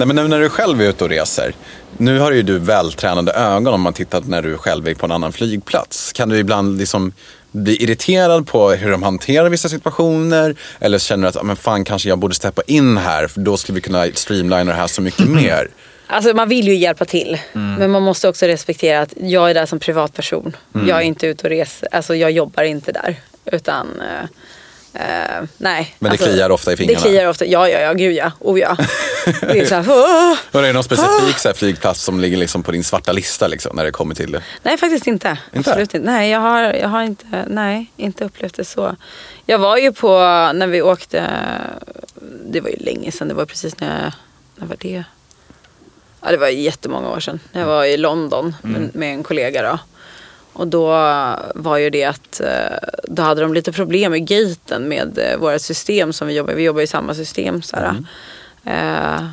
[0.00, 1.54] Nej, men nu när du själv är ute och reser.
[1.96, 5.12] Nu har ju du vältränade ögon om man tittar när du själv är på en
[5.12, 6.12] annan flygplats.
[6.12, 7.12] Kan du ibland liksom
[7.52, 10.54] bli irriterad på hur de hanterar vissa situationer?
[10.78, 13.56] Eller känner du att ah, men fan, kanske jag borde steppa in här för då
[13.56, 15.68] skulle vi kunna streamlina det här så mycket mer?
[16.06, 17.38] Alltså man vill ju hjälpa till.
[17.52, 20.56] Men man måste också respektera att jag är där som privatperson.
[20.72, 21.88] Jag är inte ute och reser.
[21.92, 23.16] Alltså jag jobbar inte där.
[23.44, 24.28] Utan eh,
[24.94, 25.00] eh,
[25.58, 25.96] nej.
[25.98, 27.00] Men det alltså, kliar ofta i fingrarna?
[27.00, 27.46] Det kliar ofta.
[27.46, 27.92] Ja, ja, ja.
[27.92, 28.32] Gud ja.
[28.38, 28.76] Oh ja.
[29.40, 29.90] Det är så här.
[30.52, 33.48] Och är det någon specifik så här, flygplats som ligger liksom på din svarta lista
[33.48, 34.42] liksom, när det kommer till det?
[34.62, 35.38] Nej, faktiskt inte.
[35.52, 35.70] Inte?
[35.70, 36.10] Absolut inte.
[36.10, 38.96] Nej, jag har, jag har inte, nej, inte upplevt det så.
[39.46, 40.18] Jag var ju på,
[40.54, 41.30] när vi åkte,
[42.46, 44.12] det var ju länge sedan, det var precis när jag,
[44.56, 45.04] när var det?
[46.20, 47.40] Ja, det var jättemånga år sedan.
[47.52, 49.78] Jag var i London med, med en kollega då.
[50.60, 50.88] Och då
[51.54, 55.58] var ju det att eh, då hade de lite problem med gaten med eh, våra
[55.58, 56.54] system som vi jobbar.
[56.54, 57.62] Vi jobbar i samma system.
[57.62, 57.94] Så här.
[58.64, 59.24] Eh,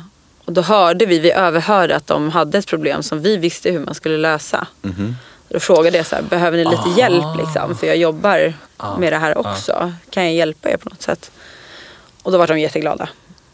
[0.44, 3.80] och då hörde vi, vi överhörde att de hade ett problem som vi visste hur
[3.80, 4.66] man skulle lösa.
[5.48, 7.76] Då frågade jag så här, behöver ni lite hjälp liksom?
[7.76, 8.52] För jag jobbar
[8.98, 9.92] med det här också.
[10.10, 11.30] Kan jag hjälpa er på något sätt?
[12.22, 13.08] Och då var de jätteglada.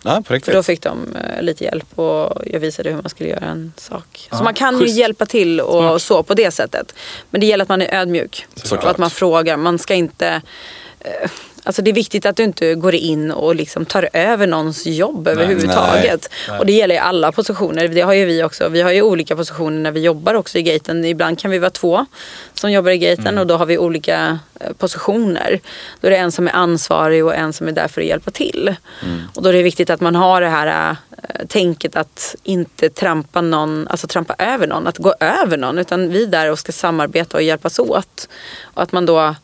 [0.04, 3.44] Ja, För då fick de eh, lite hjälp och jag visade hur man skulle göra
[3.44, 4.28] en sak.
[4.30, 4.94] Ja, så man kan schysst.
[4.94, 6.02] ju hjälpa till och Smart.
[6.02, 6.94] så på det sättet.
[7.30, 8.46] Men det gäller att man är ödmjuk.
[8.54, 8.84] Såklart.
[8.84, 9.56] Och att man frågar.
[9.56, 10.42] Man ska inte...
[11.64, 14.86] Eh, alltså det är viktigt att du inte går in och liksom tar över någons
[14.86, 16.30] jobb överhuvudtaget.
[16.48, 16.58] Nej.
[16.58, 17.88] Och det gäller i alla positioner.
[17.88, 18.68] Det har ju vi också.
[18.68, 21.04] Vi har ju olika positioner när vi jobbar också i gaten.
[21.04, 22.06] Ibland kan vi vara två
[22.54, 23.38] som jobbar i gaten Mm.
[23.38, 25.60] och då har vi olika eh, positioner.
[26.00, 28.30] Då är det en som är ansvarig och en som är där för att hjälpa
[28.30, 28.76] till.
[29.02, 29.20] Mm.
[29.34, 33.40] Och då är det viktigt att man har det här äh, tänket att inte trampa
[33.40, 35.78] någon, alltså trampa över någon, att gå över någon.
[35.78, 38.28] Utan vi är där och ska samarbeta och hjälpas åt.
[38.74, 39.34] Och att man då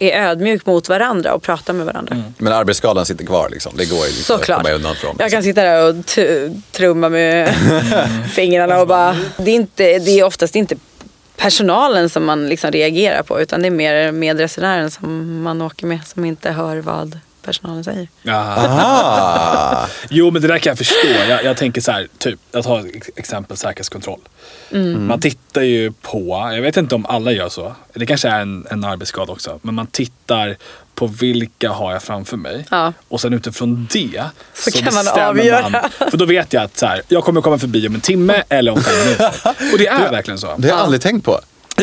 [0.00, 2.22] är ödmjuk mot varandra och pratar med varandra.
[2.38, 3.72] Men arbetsskadan sitter kvar liksom.
[3.76, 4.58] Det går ju inte Såklart.
[4.58, 5.16] att komma undan från.
[5.18, 5.94] Jag kan sitta där och
[6.72, 7.54] trumma med
[8.32, 9.16] fingrarna och bara...
[9.36, 10.76] Det är, inte, det är oftast inte
[11.36, 16.06] personalen som man liksom reagerar på utan det är mer medresenären som man åker med
[16.06, 18.08] som inte hör vad personalen säger.
[20.10, 21.08] Jo, men det där kan jag förstå.
[21.28, 24.20] Jag, jag tänker så här, typ, jag tar ett exempel säkerhetskontroll.
[24.70, 25.06] Mm.
[25.06, 28.66] Man tittar ju på, jag vet inte om alla gör så, det kanske är en,
[28.70, 30.56] en arbetsskada också, men man tittar
[30.94, 32.66] på vilka har jag framför mig.
[32.70, 32.92] Ja.
[33.08, 34.24] Och sen utifrån det
[34.54, 35.88] Så kan man avgöra.
[36.10, 38.72] för då vet jag att så här, jag kommer komma förbi om en timme eller
[38.72, 39.30] om fem minuter.
[39.72, 40.46] Och det är verkligen så.
[40.56, 41.40] Det har jag aldrig tänkt på.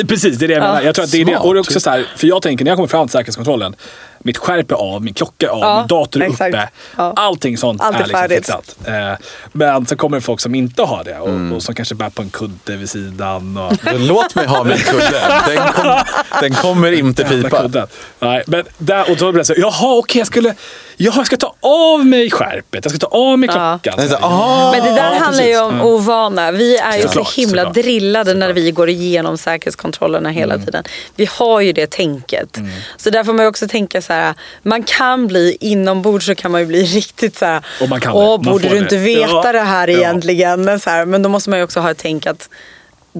[0.07, 0.81] Precis, det är det jag menar.
[0.81, 1.37] Jag tror att det är det.
[1.37, 3.75] Och det är också så här, för jag tänker när jag kommer fram till säkerhetskontrollen.
[4.19, 6.53] Mitt skärp är av, min klocka är av, Ja, min dator är exakt.
[6.55, 6.69] uppe.
[6.97, 7.13] Ja.
[7.15, 8.75] Allting sånt Allt är är liksom fixat.
[8.87, 9.13] Eh,
[9.51, 11.53] men så kommer det folk som inte har det och, Mm.
[11.53, 13.57] och som kanske bär på en kudde vid sidan.
[13.57, 15.41] Och, Låt mig ha min kudde.
[15.47, 15.99] Den, kom,
[16.41, 17.87] den kommer inte pipa.
[18.19, 20.55] Nej, men där, och då blir det så, jaha okej jag skulle,
[20.97, 23.79] jaha, jag ska ta av mig skärpet, jag ska ta av mig Ja.
[23.83, 23.99] klockan.
[24.05, 24.71] Är så, aha.
[24.71, 25.85] Men det där Ja, handlar ju om Mm.
[25.85, 26.51] ovana.
[26.51, 27.73] Vi är ju Såklart, så himla såklart.
[27.73, 28.57] drillade när Såklart.
[28.63, 30.65] vi går igenom säkerhetskontrollerna hela Mm.
[30.65, 30.83] tiden.
[31.15, 32.57] Vi har ju det tänket.
[32.97, 34.33] Så där får man ju också tänka så här.
[34.63, 37.65] Man kan bli inombords så kan man ju bli riktigt så här.
[37.81, 38.13] Och man kan.
[38.13, 39.51] Åh, Man borde du inte det." veta Ja.
[39.51, 39.97] det här Ja.
[39.97, 40.79] egentligen?
[40.79, 41.05] Så här.
[41.05, 42.49] Men då måste man ju också ha ett tänk att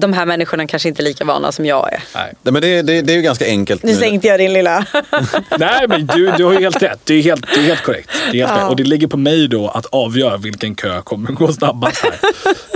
[0.00, 2.02] de här människorna kanske inte är lika vana som jag är.
[2.14, 2.34] Nej.
[2.42, 3.82] Men det, det, det är ju ganska enkelt.
[3.82, 4.86] Nu sänkte jag din lilla...
[5.58, 7.00] Nej, men du, du har ju helt rätt.
[7.04, 8.10] Det är helt, det är helt korrekt.
[8.32, 8.70] Det är helt korrekt.
[8.70, 12.14] Och det ligger på mig då att avgöra vilken kö kommer gå snabbast här.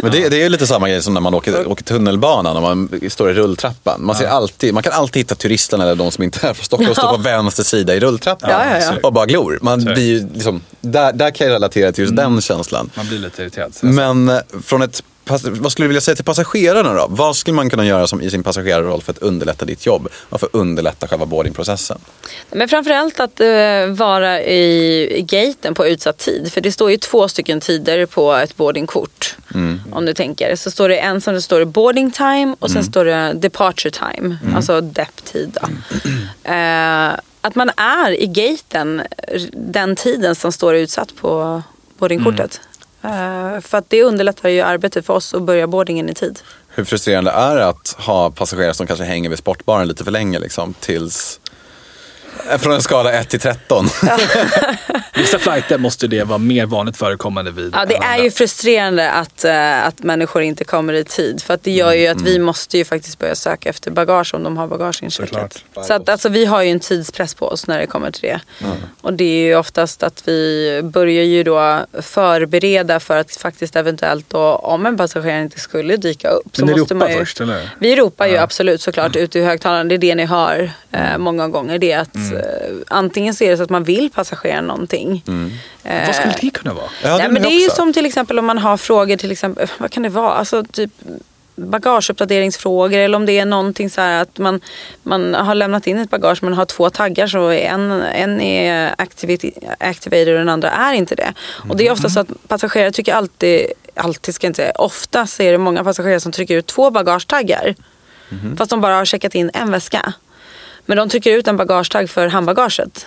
[0.03, 2.61] Men det, det är ju lite samma grej som när man åker, åker tunnelbana, när
[2.61, 4.05] man står i rulltrappan.
[4.05, 6.91] Man, ser alltid, man kan alltid hitta turisten eller de som inte är från Stockholm
[6.91, 8.51] och står på vänster sida i rulltrappan.
[8.51, 8.93] Ja, ja, ja.
[9.03, 9.59] Och bara glor.
[9.63, 9.95] Man det.
[9.95, 12.91] blir ju liksom, där, där kan jag relatera till just den känslan.
[12.95, 13.73] Man blir lite irriterad.
[13.81, 15.03] Men eh, från ett,
[15.41, 17.07] vad skulle du vilja säga till passagerarna då?
[17.09, 20.09] Vad skulle man kunna göra som i sin passagerarroll för att underlätta ditt jobb?
[20.29, 21.99] Och för att underlätta själva boardingprocessen?
[22.51, 26.53] Men framförallt att eh, vara i, gaten på utsatt tid.
[26.53, 29.37] För det står ju två stycken tider på ett boardingkort.
[29.93, 30.57] Om du tänker.
[30.57, 34.37] Så står det en som det står boarding time och sen står det departure time.
[34.57, 35.59] Alltså depp-tid.
[35.61, 35.69] Då.
[36.51, 39.03] Eh, att man är i gaten
[39.53, 41.63] den tiden som står utsatt på
[41.99, 42.61] boardingkortet.
[42.63, 42.72] Eh,
[43.05, 46.39] Eh, för att det underlättar ju arbetet för oss att börja boardingen i tid.
[46.69, 50.39] Hur frustrerande är det att ha passagerare som kanske hänger vid sportbaren lite för länge
[50.39, 51.41] liksom, tills
[52.59, 53.89] från en skala 1 till 13.
[55.15, 57.75] Vissa flighter måste det vara mer vanligt förekommande vid.
[57.75, 58.25] Ja, det är andra.
[58.25, 61.43] ju frustrerande att, eh, att människor inte kommer i tid.
[61.43, 64.43] För att det gör ju att vi måste ju faktiskt börja söka efter bagage om
[64.43, 65.29] de har bagage inchecat.
[65.29, 65.87] Såklart.
[65.87, 68.41] Så att, alltså, vi har ju en tidspress på oss när det kommer till det.
[69.01, 74.31] Och det är ju oftast att vi börjar ju då förbereda för att faktiskt eventuellt
[74.31, 76.59] då, om en passagerare inte skulle dyka upp.
[76.59, 77.71] Men ni måste ropar man ju, först, eller?
[77.79, 79.89] Vi ropar ju absolut såklart ut i högtalaren.
[79.89, 81.79] Det är det ni hör eh, många gånger.
[81.79, 82.77] Det är att Mm.
[82.79, 85.25] eh, antingen så är det så att man vill passageraren någonting.
[85.85, 86.91] Eh, Vad skulle det kunna vara?
[87.03, 89.69] Ja, Nej, men det är ju som till exempel om man har frågor, till exempel,
[89.79, 90.33] vad kan det vara?
[90.33, 90.91] Alltså typ
[91.55, 94.61] bagageuppdateringsfrågor eller om det är någonting så här att man,
[95.03, 98.95] man har lämnat in ett bagage men har två taggar så en, en är
[99.79, 101.35] activated och den andra är inte det.
[101.69, 105.27] Och det är ofta så att passagerare tycker alltid, alltid ska jag inte säga, ofta
[105.27, 107.75] så är det många passagerare som trycker ut två bagagetaggar.
[108.57, 110.13] Fast de bara har checkat in en väska.
[110.87, 113.07] Men de trycker ut en bagagetagg för handbagaget.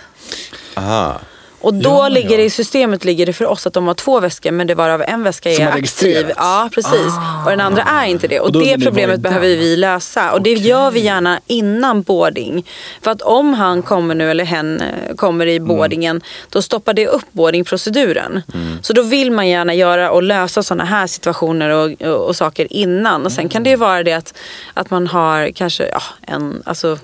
[0.74, 1.20] Aha.
[1.60, 2.36] Och då Ja, ligger ja.
[2.36, 5.02] det i systemet ligger det för oss att de har två väskor men det varav
[5.02, 6.32] en väska är har aktiv.
[6.36, 7.12] Ja precis.
[7.44, 8.40] Och den andra är inte det.
[8.40, 10.32] Och, Och det problemet behöver vi lösa.
[10.32, 12.66] Och det gör vi gärna innan boarding.
[13.02, 16.20] För att om han kommer nu eller hen eh, kommer i boardingen
[16.50, 18.42] då stoppar det upp boardingproceduren.
[18.82, 22.66] Så då vill man gärna göra och lösa sådana här situationer och, och, och saker
[22.70, 23.26] innan.
[23.26, 24.34] Och sen kan det ju vara det att,
[24.74, 26.98] att man har kanske ja, en, alltså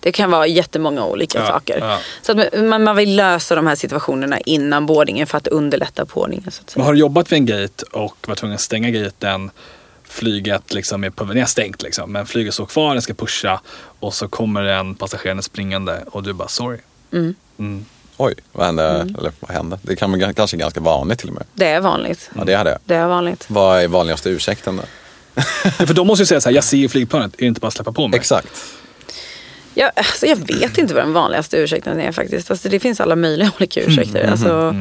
[0.00, 1.78] det kan vara jättemånga olika Ja, saker.
[1.80, 1.98] ja.
[2.22, 6.50] Så att man, man vill lösa de här situationerna innan boardingen för att underlätta boardingen.
[6.50, 6.84] Så att säga.
[6.84, 9.50] har du jobbat vid en gate och varit tvungen att stänga gaten
[10.04, 13.60] flyget liksom är på, ni har stängt liksom, men flyget står kvar, den ska pusha
[14.00, 16.78] och så kommer en passagerare springande och du bara sorry.
[17.12, 17.84] Mm.
[18.16, 18.88] Oj, vad hände?
[18.88, 19.14] Mm.
[19.18, 19.78] Eller vad hände?
[19.82, 21.44] Det kan vara kanske ganska vanligt till och med.
[21.54, 22.30] Det är vanligt.
[22.34, 22.78] Ja, det är det.
[22.84, 23.44] Det är vanligt.
[23.48, 24.82] Vad är vanligaste ursäkten då?
[25.34, 25.42] Ja,
[25.86, 27.74] För de måste ju säga så här, jag ser flygplanet, är det inte bara att
[27.74, 28.18] släppa på mig?
[28.18, 28.48] Exakt.
[29.78, 32.50] Jag, alltså jag vet inte vad den vanligaste ursäkten är faktiskt.
[32.50, 34.30] Alltså det finns alla möjliga olika ursäkter.
[34.30, 34.76] Alltså,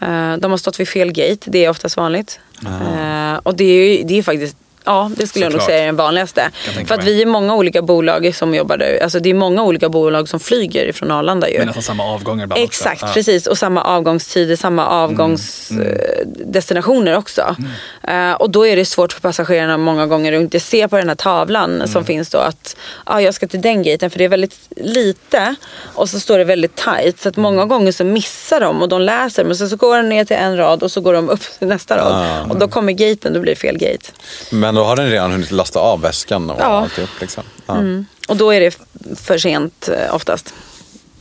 [0.00, 2.40] eh, de har stått vid fel gate, det är oftast vanligt.
[2.66, 5.70] Eh, och det är, det är faktiskt Ja, det skulle jag nog Såklart.
[5.74, 6.50] säga är den vanligaste.
[6.86, 7.14] För att mig.
[7.14, 9.02] vi är många olika bolag som jobbar där.
[9.02, 11.58] Alltså det är många olika bolag som flyger från Arlanda ju.
[11.58, 13.04] Men nästan samma avgångar ibland Exakt, också.
[13.04, 13.14] Mm.
[13.14, 13.46] precis.
[13.46, 17.56] Och samma avgångstider, samma avgångsdestinationer också.
[18.02, 18.30] Mm.
[18.30, 21.08] Eh, och då är det svårt för passagerarna många gånger att inte se på den
[21.08, 21.88] här tavlan Mm.
[21.88, 25.54] som finns då att ah, jag ska till den gaten för det är väldigt lite
[25.94, 27.20] och så står det väldigt tight.
[27.20, 27.68] Så att många Mm.
[27.68, 30.56] gånger så missar de och de läser men sen så går de ner till en
[30.56, 32.12] rad och så går de upp till nästa rad.
[32.12, 32.42] Ah.
[32.50, 34.06] Och då kommer gaten, då blir det fel gate.
[34.50, 36.64] Men då har den redan hunnit lasta av väskan och Ja.
[36.64, 37.10] alltihop.
[37.20, 37.44] Liksom.
[37.66, 37.82] Ja.
[38.28, 38.78] Och då är det
[39.16, 40.54] för sent eh, oftast.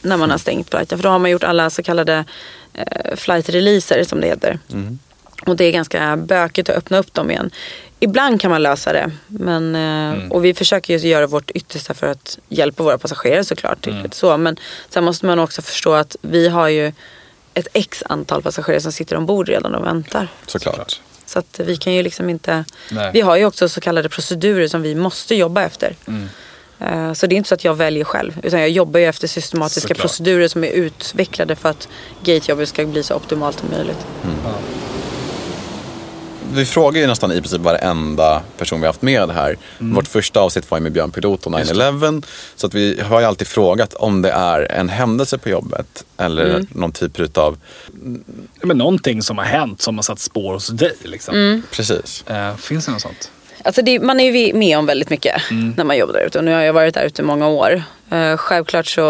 [0.01, 0.97] När man har stängt flighten.
[0.97, 2.25] För då har man gjort alla så kallade
[2.73, 4.59] eh, flight releaser som det heter.
[5.45, 7.51] Och det är ganska bökigt att öppna upp dem igen.
[7.99, 9.11] Ibland kan man lösa det.
[9.27, 13.81] Men, eh, Och vi försöker ju göra vårt yttersta för att hjälpa våra passagerare såklart.
[13.81, 14.37] tydligt Så.
[14.37, 14.57] Men
[14.89, 16.91] sen måste man också förstå att vi har ju
[17.53, 20.27] ett x antal passagerare som sitter ombord redan och väntar.
[20.47, 20.99] Såklart.
[21.25, 22.65] Så att vi kan ju liksom inte...
[22.91, 23.09] Nej.
[23.13, 25.95] Vi har ju också så kallade procedurer som vi måste jobba efter.
[26.07, 26.29] Mm.
[26.79, 28.39] Eh, Så det är inte så att jag väljer själv.
[28.43, 29.97] Utan jag jobbar ju efter systematiska Såklart.
[30.01, 31.87] procedurer som är utvecklade för att
[32.23, 34.05] gatejobbet ska bli så optimalt som möjligt.
[36.53, 39.57] Vi frågar ju nästan i princip varenda person vi har haft med här.
[39.79, 39.95] Mm.
[39.95, 42.23] Vårt första avsnitt var ju med Björn Pilot och 9-11.
[42.55, 46.49] Så att vi har ju alltid frågat om det är en händelse på jobbet eller
[46.49, 46.67] Mm.
[46.71, 47.57] någon typ utav,
[48.63, 50.95] Men någonting som har hänt som har satt spår hos dig.
[51.03, 51.35] Liksom.
[51.35, 51.63] Mm.
[51.71, 52.23] precis.
[52.27, 53.31] Eh, finns det något sånt?
[53.63, 55.73] Alltså det, man är ju med om väldigt mycket Mm.
[55.77, 56.37] när man jobbar där ute.
[56.37, 57.83] Och nu har jag varit där ute i många år.
[58.11, 59.01] Eh, självklart så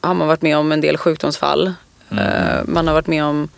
[0.00, 1.72] har man varit med om en del sjukdomsfall.
[2.10, 2.24] Mm.
[2.24, 3.48] Eh, man har varit med om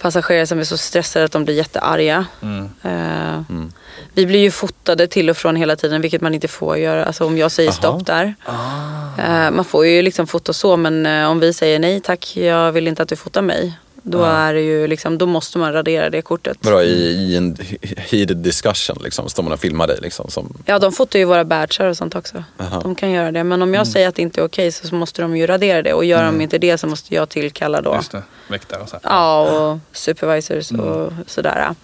[0.00, 2.26] passagerare som är så stressade att de blir jättearga.
[2.42, 2.70] Mm.
[2.82, 3.66] Eh,
[4.14, 7.04] Vi blir ju fotade till och från hela tiden, vilket man inte får göra.
[7.04, 7.76] Alltså om jag säger Aha.
[7.76, 8.34] stopp där.
[8.44, 9.22] Ah.
[9.22, 12.72] Eh, man får ju liksom fota så, men eh, om vi säger nej tack, jag
[12.72, 13.72] vill inte att du fotar mig.
[14.02, 16.58] Då, är det ju liksom, då måste man radera det kortet.
[16.60, 17.56] Vadå, i, i en
[17.96, 20.30] heated discussion liksom, står man och filmar dig liksom.
[20.30, 22.44] Som, Ja, de fotar ju våra badgar och sånt också.
[22.58, 22.80] Aha.
[22.80, 23.44] De kan göra det.
[23.44, 25.92] Men om jag säger att det inte är okej så måste de ju radera det.
[25.92, 27.94] Och gör de inte det så måste jag tillkalla då.
[27.94, 28.98] Just det, väktare och så.
[29.02, 29.02] här.
[29.04, 31.74] Ja, och supervisors och sådär.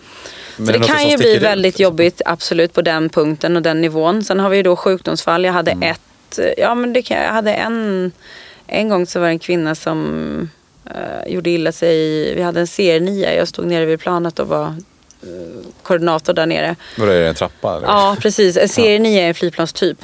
[0.56, 1.82] Men så det kan ju bli ut, väldigt liksom?
[1.82, 4.24] jobbigt absolut på den punkten och den nivån.
[4.24, 5.44] Sen har vi ju då sjukdomsfall.
[5.44, 8.12] Jag hade ett, ja men det kan, jag hade en,
[8.66, 10.50] en gång så var det en kvinna som
[10.94, 12.34] eh, gjorde illa sig.
[12.34, 14.66] Vi hade en CR9, jag stod nere vid planet och var
[15.22, 16.76] eh, koordinator där nere.
[16.98, 17.76] Vadå, är det en trappa?
[17.76, 17.86] Eller?
[17.86, 19.98] Ja precis, en CR9 är en flygplanstyp.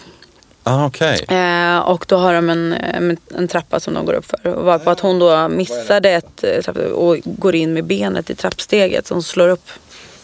[0.64, 1.24] Ah, okej.
[1.28, 4.46] Eh, och då har de en, en, en trappa som de går upp för.
[4.46, 8.30] Och var på att hon då missade ett eh, trapp och går in med benet
[8.30, 9.06] i trappsteget.
[9.06, 9.70] Så hon slår upp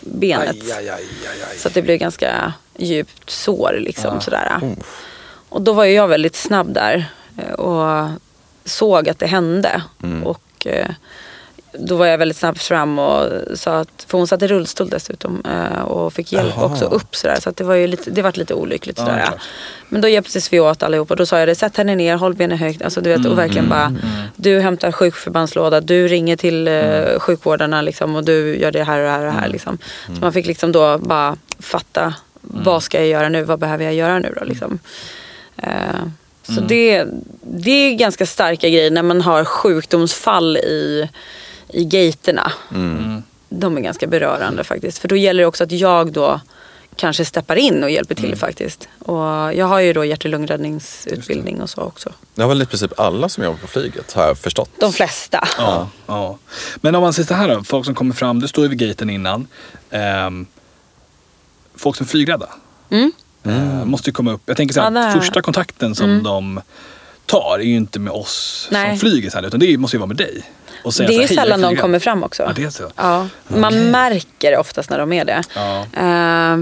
[0.00, 0.56] benet.
[0.62, 1.58] Aj, aj, aj, aj, aj.
[1.58, 4.60] Så att det blir ganska djupt sår liksom sådär.
[5.48, 7.04] Och då var ju jag väldigt snabb där
[7.36, 8.08] eh, och
[8.64, 9.82] såg att det hände.
[10.24, 10.86] Och eh,
[11.72, 15.42] då var jag väldigt snabbt fram och sa att, för hon satt i rullstol dessutom
[15.44, 16.64] eh, och fick hjälp Jaha.
[16.66, 17.36] också upp sådär.
[17.40, 19.26] Så att det var ju lite, det var lite olyckligt Ja, sådär.
[19.26, 19.40] klart.
[19.88, 21.14] Men då hjälptes vi åt allihopa.
[21.14, 22.82] Då sa jag det, sätt henne ner, håll benen högt.
[22.82, 23.94] Alltså, du vet, och verkligen bara,
[24.36, 29.04] du hämtar sjukförbandslåda, du ringer till eh, sjukvårdarna liksom, och du gör det här och
[29.04, 29.48] det här och det här.
[29.48, 29.78] Liksom.
[30.06, 33.94] Så man fick liksom då bara fatta, vad ska jag göra nu, vad behöver jag
[33.94, 34.78] göra nu då liksom.
[35.56, 35.70] Eh,
[36.54, 37.04] så det,
[37.42, 41.08] det är ganska starka grejer när man har sjukdomsfall i,
[41.68, 42.52] i gaterna.
[43.48, 44.98] De är ganska berörande faktiskt.
[44.98, 46.40] För då gäller det också att jag då
[46.96, 48.88] kanske steppar in och hjälper till faktiskt.
[48.98, 52.12] Och jag har ju då hjärt och lungräddningsutbildning och så också.
[52.34, 54.70] Det har väl i princip alla som jobbar på flyget, har jag förstått.
[54.80, 55.48] De flesta.
[55.58, 56.38] Ja, ja.
[56.76, 58.78] Men om man säger så här då, folk som kommer fram, du står ju vid
[58.78, 59.46] gaten innan.
[59.90, 60.46] Ehm,
[61.74, 62.48] folk som är flygrädda.
[62.90, 63.12] Mm.
[63.44, 64.42] Eh, måste ju komma upp.
[64.46, 66.60] Jag tänker så här, Ja, första kontakten som de
[67.26, 68.90] tar är ju inte med oss Nej.
[68.90, 70.42] som flyger så här, utan det måste ju vara med dig.
[70.84, 72.42] Och säga Det är så ju här, "Hej, jag sällan de flygrädd." kommer fram också.
[72.42, 72.90] Ja, det är så.
[72.96, 75.42] Ja, man märker oftast när de är det.
[75.54, 75.78] Ja.
[75.80, 76.56] Eh,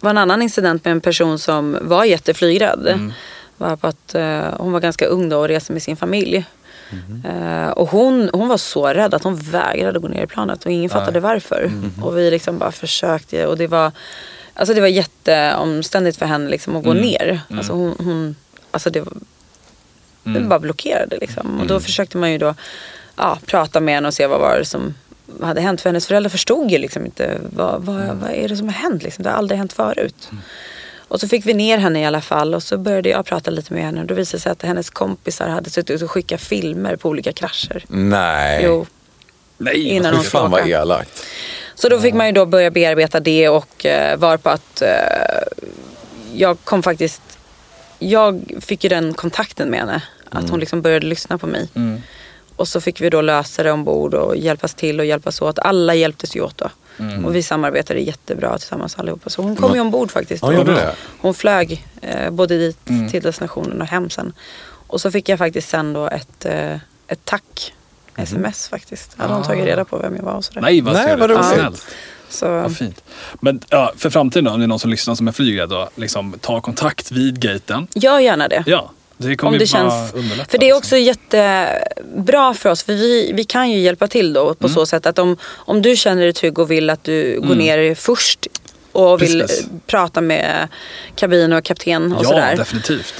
[0.00, 2.86] var en annan incident med en person som var jätteflygrädd.
[2.86, 3.12] Mm.
[3.56, 6.44] Var på att, eh, hon var ganska ung då och reste med sin familj.
[6.90, 7.24] Mhm.
[7.26, 10.70] Eh, och hon, hon var så rädd att hon vägrade gå ner i planet och
[10.72, 11.66] ingen fattade varför.
[11.68, 12.02] Mhm.
[12.04, 13.92] Och vi liksom bara försökte och det var,
[14.54, 17.02] alltså det var jätteomständigt för henne liksom att gå Mm.
[17.02, 17.40] ner.
[17.56, 18.36] Alltså hon, hon,
[18.70, 19.12] alltså det, var-
[20.24, 21.60] det bara blockerade liksom.
[21.60, 22.54] Och då försökte man ju då
[23.16, 24.94] ja, prata med henne och se vad var det som
[25.42, 25.80] hade hänt.
[25.80, 29.02] För hennes föräldrar förstod ju liksom inte vad, vad, vad är det som har hänt.
[29.02, 29.24] Liksom.
[29.24, 30.30] Det har aldrig hänt förut.
[31.08, 33.72] Och så fick vi ner henne i alla fall och så började jag prata lite
[33.74, 34.00] med henne.
[34.00, 37.32] Och då visade det sig att hennes kompisar hade suttit och skickat filmer på olika
[37.32, 37.84] krascher.
[37.88, 38.62] Nej.
[38.64, 38.86] Jo.
[39.58, 41.22] Nej, Innan hon fan vad elakt.
[41.74, 44.88] Så då fick man ju då börja bearbeta det och uh, var på att eh,
[46.34, 47.22] jag kom faktiskt,
[47.98, 50.02] jag fick ju den kontakten med henne.
[50.30, 51.68] Att hon liksom började lyssna på mig.
[51.74, 52.02] Mm.
[52.56, 55.58] Och så fick vi då lösa det ombord och hjälpas till och hjälpas åt.
[55.58, 56.70] Alla hjälptes ju åt då.
[56.98, 57.24] Mm.
[57.24, 59.30] Och vi samarbetade jättebra tillsammans allihopa.
[59.30, 60.42] Så hon kom ju ombord faktiskt.
[60.42, 60.94] Ja, det?
[61.18, 63.08] Hon flög eh, både dit Mm.
[63.08, 64.32] till destinationen och hem sen.
[64.86, 66.74] Och så fick jag faktiskt sen då ett, eh,
[67.06, 67.74] ett tack.
[68.16, 69.10] Sms faktiskt.
[69.16, 70.60] Hade hon tagit reda på vem jag var och sådär.
[70.60, 71.46] Nej, vad Nej, vad roligt.
[71.46, 71.84] Snällt.
[72.28, 73.04] Så, Vad fint.
[73.40, 76.34] Men ja, för framtiden då, om det är någon som lyssnar som är flygrädd, liksom,
[76.40, 77.86] ta kontakt vid gaten.
[77.94, 78.64] gör gärna det.
[78.66, 80.24] Ja, det kommer Om det känns, för det
[80.56, 80.78] är liksom.
[80.78, 82.82] också jättebra för oss.
[82.82, 84.54] För vi, vi kan ju hjälpa till då Mm.
[84.54, 87.54] på så sätt att om, om du känner dig trygg och vill att du går
[87.54, 88.46] ner först
[88.92, 89.60] och vill Precis.
[89.60, 90.68] eh, prata med
[91.14, 92.56] kabin och kapten och Ja, sådär.
[92.56, 93.14] definitivt.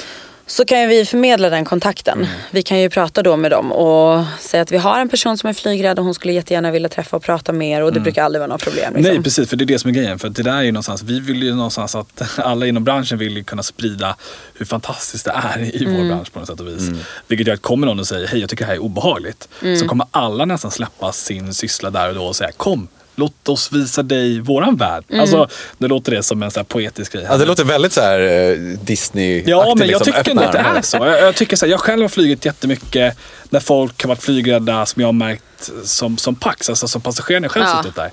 [0.53, 2.18] Så kan vi förmedla den kontakten.
[2.18, 2.30] Mm.
[2.50, 5.48] Vi kan ju prata då med dem och säga att vi har en person som
[5.48, 8.24] är flygrädd och hon skulle jättegärna vilja träffa och prata med er och det brukar
[8.24, 8.94] aldrig vara något problem.
[8.94, 9.14] Liksom.
[9.14, 9.48] Nej, precis.
[9.48, 10.18] För det är det som är grejen.
[10.18, 13.36] För det där är ju någonstans, vi vill ju någonstans att alla inom branschen vill
[13.36, 14.16] ju kunna sprida
[14.55, 15.96] hur fantastiskt det är i Mm.
[15.96, 16.90] vår bransch på något sätt och vis.
[17.28, 19.48] Vilket gör att kommer någon och säger, hej jag tycker det här är obehagligt.
[19.62, 19.78] Mm.
[19.78, 22.88] Så kommer alla nästan släppa sin syssla där och då och säga, kom.
[23.23, 25.05] Låt oss visa dig våran värld.
[25.09, 25.20] Mm.
[25.20, 25.49] Alltså,
[25.79, 27.27] nu låter det som en så här poetisk grej.
[27.29, 29.49] Ja, det låter väldigt så här eh, Disney-aktigt.
[29.51, 30.97] Ja, men jag liksom, tycker ändå att det är så.
[30.97, 33.18] Jag, jag, tycker så här, jag själv har flugit jättemycket
[33.51, 37.49] när folk har varit flygrädda som jag har märkt som, som Pax, alltså som passagerare
[37.49, 37.83] själv Ja.
[37.83, 38.11] suttit där.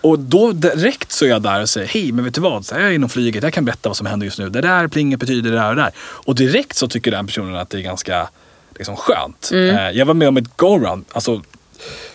[0.00, 2.74] Och då direkt så är jag där och säger, hej men vet du vad, så
[2.74, 4.48] här, jag är inom flyget, jag kan berätta vad som händer just nu.
[4.48, 5.92] Det där plinget betyder det där och det där.
[5.98, 8.28] Och direkt så tycker den personen att det är ganska
[8.76, 9.50] liksom, skönt.
[9.52, 11.42] Eh, jag var med om ett go-round, alltså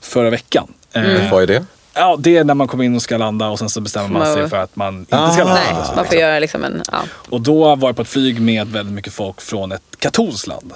[0.01, 0.74] förra veckan.
[0.93, 1.66] Eh, Vad är det?
[1.93, 4.33] Ja, det är när man kommer in och ska landa och sen så bestämmer man
[4.33, 5.31] sig för att man inte Ah.
[5.31, 5.61] ska landa.
[5.73, 6.81] Nej, man får göra liksom en...
[6.91, 6.97] Ja.
[7.29, 10.73] Och då var jag på ett flyg med väldigt mycket folk från ett katolskt land.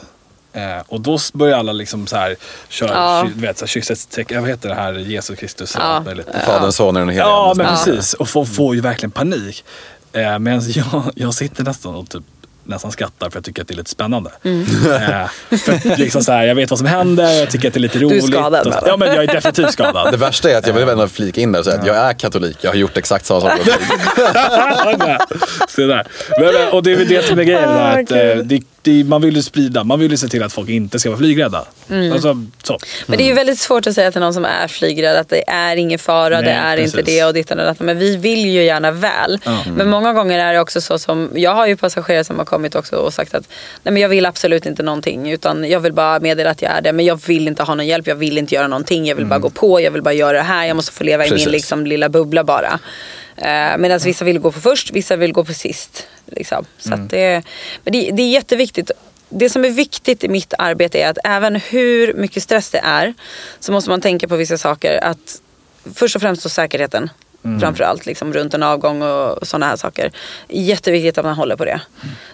[0.54, 2.36] Eh, och då börjar alla liksom så här
[2.70, 3.24] köra, Ja.
[3.28, 5.92] ky- vet, så här, kysshetstecken, vad heter det här, Jesus Kristus eller Ja.
[5.92, 6.28] allt möjligt.
[6.46, 8.14] Fadern, Sonen och den Ja, men precis.
[8.14, 9.64] Och folk får ju verkligen panik.
[10.14, 12.24] Eh, Medan jag, jag sitter nästan och typ
[12.68, 14.32] nästan skrattar för jag tycker att det är lite spännande.
[14.44, 14.62] Mm.
[14.62, 17.82] Eh, för liksom så här, jag vet vad som händer, jag tycker att det är
[17.82, 18.26] lite roligt.
[18.26, 18.88] skadad, och, eller?
[18.88, 20.12] Ja, men jag är definitivt skadad.
[20.12, 22.14] Det värsta är att jag vill ändå flika in där och säga att jag är
[22.14, 22.58] katolik.
[22.62, 23.52] Jag har gjort exakt samma sak.
[25.70, 26.08] Se där.
[26.40, 27.70] Men, och det är väl det som är grejen.
[27.70, 30.44] Ah, Där, att, eh, det, det, man vill ju sprida, man vill ju se till
[30.44, 31.66] att folk inte ska vara flygrädda.
[31.90, 32.12] Mm.
[32.12, 32.80] Alltså, så.
[33.06, 35.50] Men det är ju väldigt svårt att säga till någon som är flygrädd att det
[35.50, 37.16] är ingen fara, Nej, det är inte precis.
[37.16, 37.84] det och dittan och detta.
[37.84, 39.40] Men vi vill ju gärna väl.
[39.76, 42.76] Men många gånger är det också så som, jag har ju passagerare som har kommit
[42.76, 43.50] också och sagt att
[43.84, 46.82] nej men jag vill absolut inte någonting utan jag vill bara meddela att jag är
[46.82, 46.94] det.
[46.94, 49.06] Men jag vill inte ha någon hjälp, jag vill inte göra någonting.
[49.06, 50.66] Jag vill bara gå på, jag vill bara göra det här.
[50.66, 51.46] Jag måste få leva i Precis.
[51.46, 52.80] min liksom, lilla bubbla bara.
[53.38, 56.08] Eh, Medan vissa vill gå på först, vissa vill gå på sist.
[56.26, 56.66] Liksom.
[56.78, 57.44] Så att det,
[57.84, 58.92] men det, det är jätteviktigt.
[59.30, 63.14] Det som är viktigt i mitt arbete är att även hur mycket stress det är
[63.60, 65.04] så måste man tänka på vissa saker.
[65.04, 65.42] Att
[65.96, 67.10] först och främst då säkerheten.
[67.60, 70.12] Framförallt liksom runt en avgång och sådana här saker.
[70.48, 71.82] Jätteviktigt att man håller på det.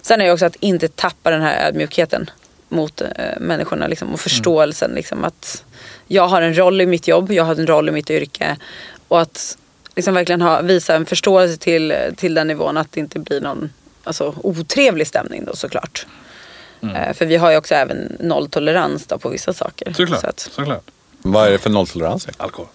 [0.02, 2.30] Sen är det också att inte tappa den här ödmjukheten
[2.70, 3.08] mot eh,
[3.40, 4.92] människorna liksom, och förståelsen.
[4.92, 5.64] Liksom, att
[6.08, 8.58] jag har en roll i mitt jobb, jag har en roll i mitt yrke.
[9.08, 9.58] Och att
[9.96, 13.70] liksom verkligen ha, visa en förståelse till, till den nivån att det inte blir någon
[14.04, 16.06] alltså, otrevlig stämning då såklart.
[16.82, 19.94] Eh, för vi har ju också även nolltolerans då på vissa saker.
[19.94, 20.22] Såklart.
[20.22, 20.84] Så att, såklart.
[21.22, 22.28] Vad är det för nolltolerans?
[22.38, 22.68] Alkohol.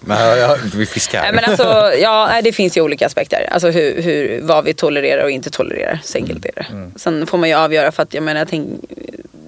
[0.00, 1.22] Men, ja, vi fiskar.
[1.22, 3.48] Nej, men alltså, ja, det finns ju olika aspekter.
[3.52, 6.00] Alltså hur, hur, vad vi tolererar och inte tolererar.
[6.04, 6.90] Så enkelt är det.
[6.96, 8.68] Sen får man ju avgöra för att jag menar, jag tänk,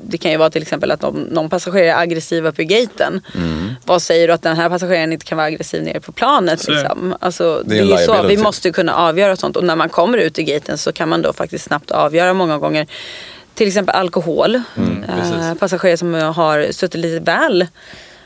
[0.06, 3.20] det kan ju vara till exempel att om någon passagerare är aggressiv uppe i gaten.
[3.84, 6.60] Vad säger du att den här passageraren inte kan vara aggressiv nere på planet?
[6.60, 6.70] Så.
[6.70, 7.16] Liksom?
[7.20, 9.56] Alltså, Det det är är så, vi måste kunna avgöra sånt.
[9.56, 12.58] Och när man kommer ut i gaten så kan man då faktiskt snabbt avgöra många
[12.58, 12.86] gånger.
[13.54, 14.62] Till exempel alkohol.
[14.76, 17.66] Mm, eh, passagerare som har suttit lite väl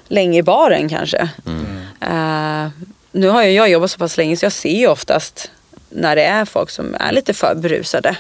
[0.09, 1.29] länge i baren kanske.
[1.47, 1.66] Mm.
[2.01, 2.70] Eh,
[3.12, 5.51] nu har ju jag jobbat så pass länge så jag ser ju oftast
[5.91, 8.16] när det är folk som är lite för berusade.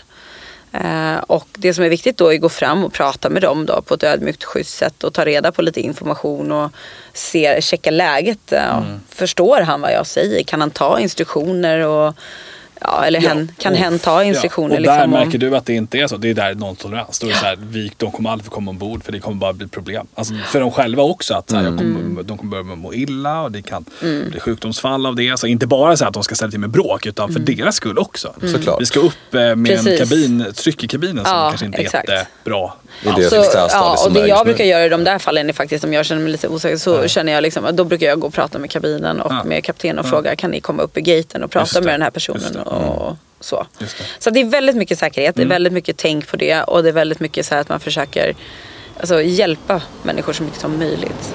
[0.72, 3.66] Eh, och det som är viktigt då är att gå fram och prata med dem
[3.66, 6.70] då på ett ödmjukt schysst sätt och ta reda på lite information och
[7.12, 8.52] se, checka läget.
[8.52, 9.00] Eh, Mm.
[9.08, 10.42] Förstår han vad jag säger?
[10.42, 11.86] Kan han ta instruktioner?
[11.86, 12.14] Och,
[12.80, 14.74] ja, eller hen, kan och- hen ta instruktioner?
[14.74, 16.16] Ja, och där liksom, märker du att det inte är så.
[16.16, 17.18] Det är där nolltolerans.
[17.18, 19.36] Då är det så här, vi, de kommer aldrig få komma ombord för det kommer
[19.36, 20.06] bara bli problem.
[20.14, 21.34] Alltså för dem själva också.
[21.34, 21.94] Att så här, jag Mm.
[21.94, 25.30] kommer, de kommer börja må illa och det kan bli sjukdomsfall av det.
[25.30, 27.98] Alltså inte bara så att de ska ställa till med bråk utan för deras skull
[27.98, 28.34] också.
[28.52, 28.80] Såklart.
[28.80, 29.84] Vi ska upp eh, med en Mm.
[29.84, 29.98] Precis.
[30.10, 32.08] kabin, tryck i kabinen som Ja, kanske inte är exakt.
[32.08, 32.72] jättebra.
[33.02, 35.18] Det är det Så, ställa ja, och det är jag brukar göra i de där
[35.18, 37.84] fallen är faktiskt om jag känner mig lite osäker så känner jag liksom, att då
[37.84, 39.44] brukar jag gå och prata med kabinen och Ja.
[39.44, 42.10] med kapten och fråga kan ni komma upp i gaten och prata med den här
[42.10, 43.66] personen och så.
[43.78, 44.04] Just det.
[44.18, 46.88] Så det är väldigt mycket säkerhet, det är väldigt mycket tänk på det och det
[46.88, 48.34] är väldigt mycket så här att man försöker
[49.00, 51.34] alltså, hjälpa människor så mycket som möjligt.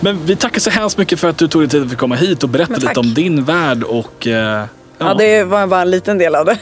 [0.00, 2.14] Men vi tackar så hemskt mycket för att du tog dig tid för att komma
[2.14, 4.64] hit och berätta lite om din värld och eh,
[4.98, 6.58] Ja, det var bara en liten del av det.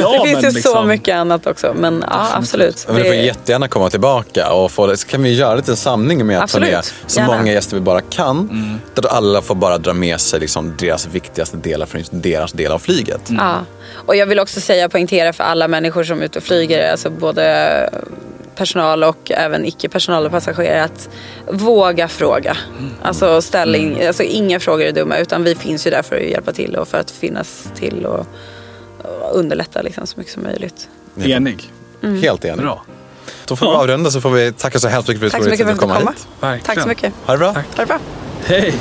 [0.00, 1.74] Ja, det finns ju så liksom- mycket annat också.
[1.76, 2.84] Men ja, absolut.
[2.88, 4.96] Men du får Det- jättegärna komma tillbaka och få det.
[4.96, 7.36] Så kan vi göra lite en samling med att ta med så gärna.
[7.36, 8.38] många gäster vi bara kan.
[8.38, 8.80] Mm.
[8.94, 12.78] Där alla får bara dra med sig liksom deras viktigaste delar från deras del av
[12.78, 13.20] flyget.
[13.28, 13.54] Ja.
[14.06, 17.10] Och jag vill också säga, poängtera för alla människor som är ute och flyger, alltså
[17.10, 17.90] både
[18.62, 21.08] personal och även icke-personal och passagerare att
[21.50, 22.56] våga fråga.
[23.02, 26.22] Alltså, ställ in, alltså inga frågor är dumma utan vi finns ju där för att
[26.22, 28.26] hjälpa till och för att finnas till och,
[28.98, 30.88] och underlätta liksom så mycket som möjligt.
[31.24, 31.72] Enig.
[32.02, 32.22] Mm.
[32.22, 32.60] Helt enig.
[32.60, 32.84] Bra.
[33.46, 35.44] Då får vi avrunda så får vi tacka så hemskt mycket för att Tack du
[35.44, 36.64] så tog dig mycket tid för att jag fick hit.
[36.66, 37.12] Tack så mycket.
[37.26, 37.54] Ha det bra.
[37.54, 37.66] Tack.
[37.76, 37.98] Ha det bra.
[38.44, 38.74] Hej!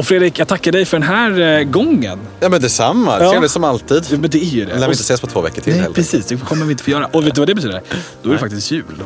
[0.00, 2.18] Och Fredrik, jag tackar dig för den här eh, gången.
[2.40, 3.18] Ja men detsamma.
[3.20, 3.30] Ja.
[3.30, 4.04] Trevligt som alltid.
[4.10, 4.72] Ja, Men det är ju det.
[4.74, 5.94] Lär vi inte ses på två veckor till Nej, heller.
[5.94, 6.26] precis.
[6.26, 7.06] Det kommer vi inte få göra.
[7.06, 7.82] Och vet du vad det betyder?
[8.22, 9.04] Då är det faktiskt jul då.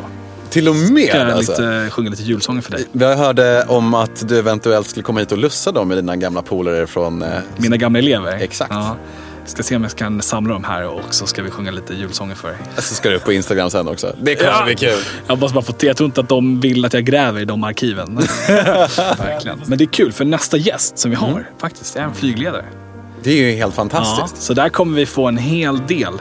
[0.50, 1.52] Till och med Ska jag alltså.
[1.52, 2.84] lite, sjunga lite julsånger för dig.
[2.92, 6.42] Vi hörde om att du eventuellt skulle komma hit och lussa dem med dina gamla
[6.42, 7.22] polare från...
[7.22, 8.36] Eh, Mina gamla elever.
[8.40, 8.70] Exakt.
[8.74, 8.96] Ja.
[9.46, 12.34] Ska se om jag kan samla dem här och så ska vi sjunga lite julsånger
[12.34, 12.56] för dig.
[12.76, 14.16] så ska du upp på Instagram sen också.
[14.22, 14.98] Det kommer bli kul.
[15.26, 18.16] Jag bara få Jag tror inte att de vill att jag gräver i de arkiven.
[19.18, 19.62] Verkligen.
[19.66, 21.44] Men det är kul för nästa gäst som vi har Mm.
[21.58, 22.64] faktiskt är en flygledare.
[23.22, 24.42] Det är ju helt Ja, fantastiskt.
[24.42, 26.12] så där kommer vi få en hel del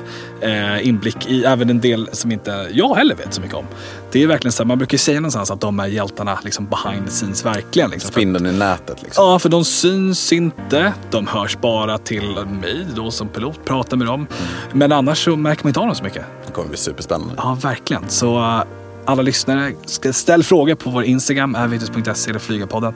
[0.43, 3.65] eh, inblick i även en del som inte jag heller vet så mycket om.
[4.11, 7.05] Det är verkligen så här, man brukar säga någonstans att de är hjältarna liksom behind
[7.05, 7.89] the scenes verkligen.
[7.89, 8.11] Liksom.
[8.11, 9.25] Spindeln i nätet liksom.
[9.25, 10.93] Ja, för de syns inte.
[11.11, 14.19] De hörs bara till mig då som pilot, pratar med dem.
[14.19, 14.29] Mm.
[14.73, 16.25] Men annars så märker man inte av dem så mycket.
[16.45, 17.33] Det kommer bli superspännande.
[17.37, 18.09] Ja, verkligen.
[18.09, 18.63] Så eh,
[19.05, 19.73] alla lyssnare,
[20.11, 22.93] ställ frågor på vår Instagram, avitus.se eller Flygarpodden.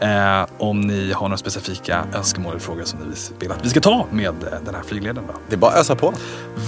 [0.00, 3.80] Eh, om ni har några specifika önskemål eller frågor som ni vill att vi ska
[3.80, 5.28] ta med eh, den här flygledaren.
[5.28, 5.34] Då.
[5.48, 6.14] Det är bara att ösa på.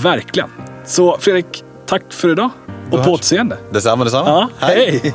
[0.02, 0.48] Verkligen.
[0.84, 2.50] Så Fredrik, tack för idag.
[2.90, 3.58] Och på återseende.
[3.70, 4.28] Detsamma, detsamma.
[4.28, 5.14] Ja, hej.